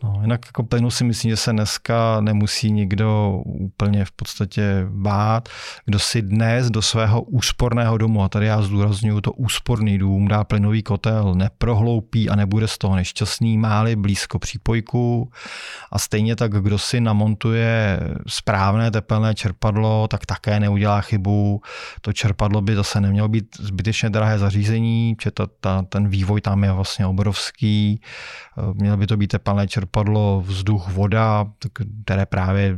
[0.03, 5.48] No, jinak jako plynu si myslím, že se dneska nemusí nikdo úplně v podstatě bát.
[5.84, 10.44] Kdo si dnes do svého úsporného domu, a tady já zdůraznuju to úsporný dům, dá
[10.44, 15.30] plynový kotel, neprohloupí a nebude z toho nešťastný, máli blízko přípojku.
[15.92, 21.62] A stejně tak, kdo si namontuje správné tepelné čerpadlo, tak také neudělá chybu.
[22.01, 26.64] To čerpadlo by zase nemělo být zbytečně drahé zařízení, protože ta, ta, ten vývoj tam
[26.64, 28.01] je vlastně obrovský.
[28.74, 29.89] Mělo by to být tepelné čerpadlo
[30.41, 31.47] vzduch, voda,
[32.05, 32.76] které právě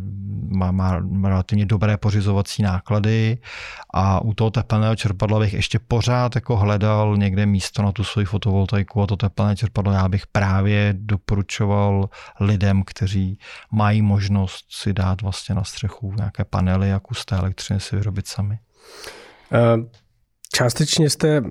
[0.49, 3.39] má, má relativně dobré pořizovací náklady
[3.95, 8.25] a u toho tepelného čerpadla bych ještě pořád jako hledal někde místo na tu svoji
[8.25, 12.09] fotovoltaiku a to tepelné čerpadlo já bych právě doporučoval
[12.41, 13.39] lidem, kteří
[13.71, 18.27] mají možnost si dát vlastně na střechu nějaké panely a kus té elektřiny si vyrobit
[18.27, 18.59] sami.
[19.53, 20.02] Uh
[20.55, 21.43] Částečně jste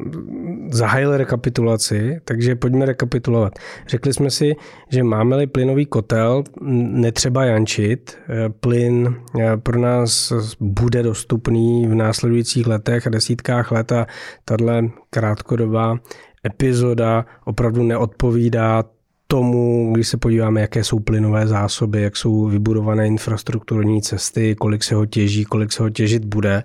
[0.72, 3.54] zahájili rekapitulaci, takže pojďme rekapitulovat.
[3.88, 4.56] Řekli jsme si,
[4.90, 6.44] že máme-li plynový kotel,
[6.92, 8.18] netřeba jančit.
[8.60, 14.08] Plyn eh, pro nás bude dostupný v následujících letech a desítkách let a
[14.46, 15.98] tahle krátkodobá
[16.46, 18.84] epizoda opravdu neodpovídá
[19.32, 24.96] tomu, když se podíváme, jaké jsou plynové zásoby, jak jsou vybudované infrastrukturní cesty, kolik se
[24.96, 26.64] ho těží, kolik se ho těžit bude,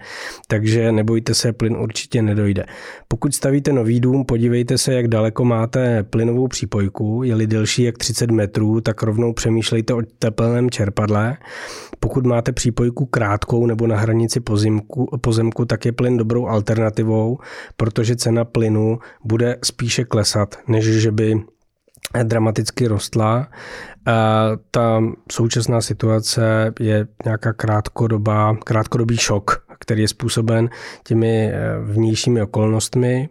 [0.48, 2.66] takže nebojte se, plyn určitě nedojde.
[3.08, 8.30] Pokud stavíte nový dům, podívejte se, jak daleko máte plynovou přípojku, je-li delší jak 30
[8.30, 11.36] metrů, tak rovnou přemýšlejte o teplném čerpadle.
[12.00, 17.38] Pokud máte přípojku krátkou nebo na hranici pozemku, pozemku, tak je plyn dobrou alternativou,
[17.76, 21.40] protože cena plynu bude spíše klesat, než že by
[22.22, 23.48] dramaticky rostla.
[24.70, 25.02] Ta
[25.32, 30.68] současná situace je nějaká krátkodobá, krátkodobý šok, který je způsoben
[31.04, 33.28] těmi eh, vnějšími okolnostmi.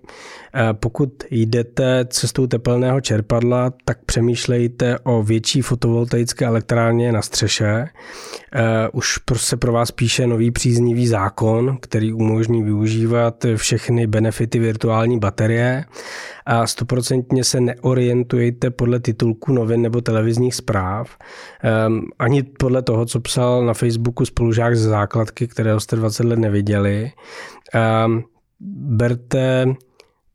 [0.74, 7.88] Pokud jdete cestou tepelného čerpadla, tak přemýšlejte o větší fotovoltaické elektrárně na střeše.
[8.94, 15.86] Už se pro vás píše nový příznivý zákon, který umožní využívat všechny benefity virtuální baterie
[16.46, 21.18] a stoprocentně se neorientujete podle titulku novin nebo televizních zpráv,
[21.64, 26.40] ehm, ani podle toho, co psal na Facebooku spolužák ze základky, kterého jste 20 let
[26.40, 27.12] neviděli.
[27.74, 28.24] Ehm,
[28.90, 29.66] berte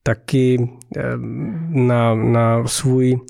[0.02, 3.20] taky ehm, na, na svůj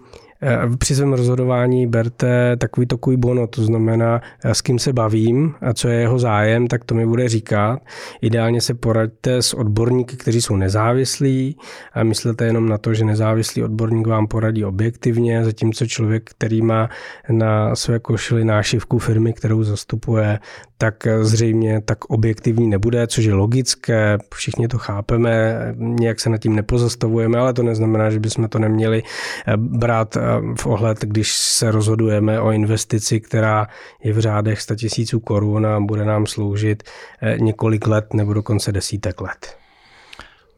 [0.78, 5.72] při svém rozhodování berte takový takový bono, to znamená, eh, s kým se bavím a
[5.72, 7.80] co je jeho zájem, tak to mi bude říkat.
[8.20, 11.57] Ideálně se poraďte s odborníky, kteří jsou nezávislí
[11.93, 16.88] a myslete jenom na to, že nezávislý odborník vám poradí objektivně, zatímco člověk, který má
[17.30, 20.38] na své košili nášivku firmy, kterou zastupuje,
[20.78, 26.57] tak zřejmě tak objektivní nebude, což je logické, všichni to chápeme, nějak se nad tím
[26.57, 29.03] nepozastavujeme, ale to neznamená, že bychom to neměli
[29.47, 30.20] eh, brát eh,
[30.60, 33.66] v ohled, když se rozhodujeme o investici, která
[34.02, 36.82] je v řádech 100 tisíců korun a bude nám sloužit
[37.22, 39.56] eh, několik let nebo dokonce desítek let.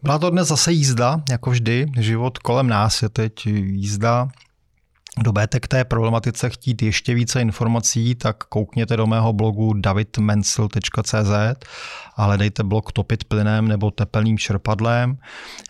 [0.02, 1.86] Byla to dnes zase jízda, jako vždy.
[1.98, 4.28] Život kolem nás je teď jízda
[5.18, 11.30] budete k té problematice chtít ještě více informací, tak koukněte do mého blogu davidmencel.cz
[12.16, 15.18] a hledejte blog Topit plynem nebo tepelným čerpadlem.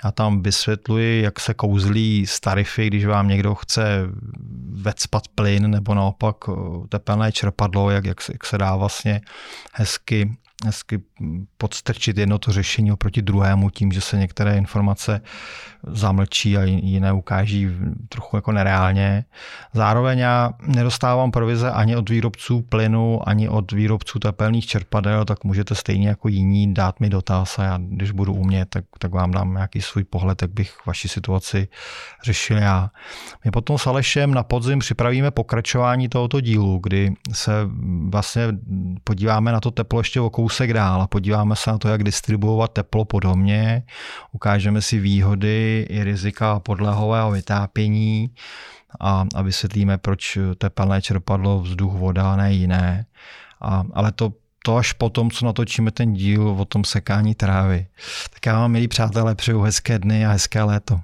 [0.05, 3.83] Já tam vysvětluji, jak se kouzlí z tarify, když vám někdo chce
[4.71, 6.53] vecpat plyn nebo naopak eh,
[6.89, 9.21] tepelné čerpadlo, jak, jak, jak se dá vlastně
[9.73, 11.03] hezky hezky
[11.59, 15.21] podstrčit jedno to řešení oproti druhému tím, že se některé informace
[15.87, 17.69] zamlčí a jiné ukáží
[18.09, 19.25] trochu jako nereálně.
[19.73, 25.75] Zároveň já nedostávám provize ani od výrobců plynu, ani od výrobců tepelných čerpadel, tak můžete
[25.75, 29.55] stejně jako jiní dát mi dotaz a já, když budu umět, tak, tak vám dám
[29.55, 31.69] nějaký svůj pohled, jak bych vaši situaci
[32.25, 32.91] řešil já.
[33.45, 37.53] My potom s Alešem na podzim připravíme pokračování tohoto dílu, kdy se
[38.09, 38.43] vlastně
[39.05, 42.73] podíváme na to teplo ještě o kousek dál a podíváme se na to, jak distribuovat
[42.73, 43.83] teplo po domě,
[44.33, 48.31] ukážeme si výhody i rizika podlehového vytápění
[49.01, 53.07] a, a vysvětlíme, proč tepelné čerpadlo, vzduch, voda, ne jiné.
[53.61, 54.33] A, ale to
[54.65, 57.87] to až potom, co natočíme ten díl o tom sekání trávy.
[58.35, 61.01] Tak já vám, milí přátelé, přeju hezké dny a hezké léto.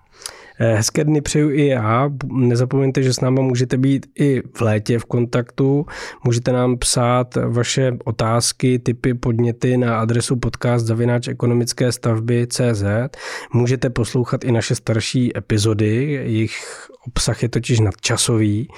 [0.60, 2.10] Eh, hezké dny přeju i já.
[2.24, 5.86] Nezapomeňte, že s náma můžete být i v létě v kontaktu.
[6.24, 12.84] Můžete nám psát vaše otázky, typy, podněty na adresu podcast zavináč ekonomické stavby CZ.
[13.52, 18.68] Můžete poslouchat i naše starší epizody, jejich obsah je totiž nadčasový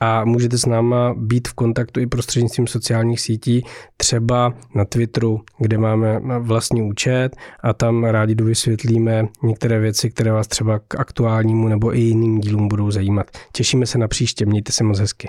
[0.00, 3.64] a můžete s náma být v kontaktu i prostřednictvím sociálních sítí,
[3.96, 10.46] třeba na Twitteru, kde máme vlastní účet a tam rádi dovysvětlíme některé věci, které vás
[10.48, 13.26] třeba k aktuální aktuálnímu nebo i jiným dílům budou zajímat.
[13.52, 15.28] Těšíme se na příště, mějte se moc hezky.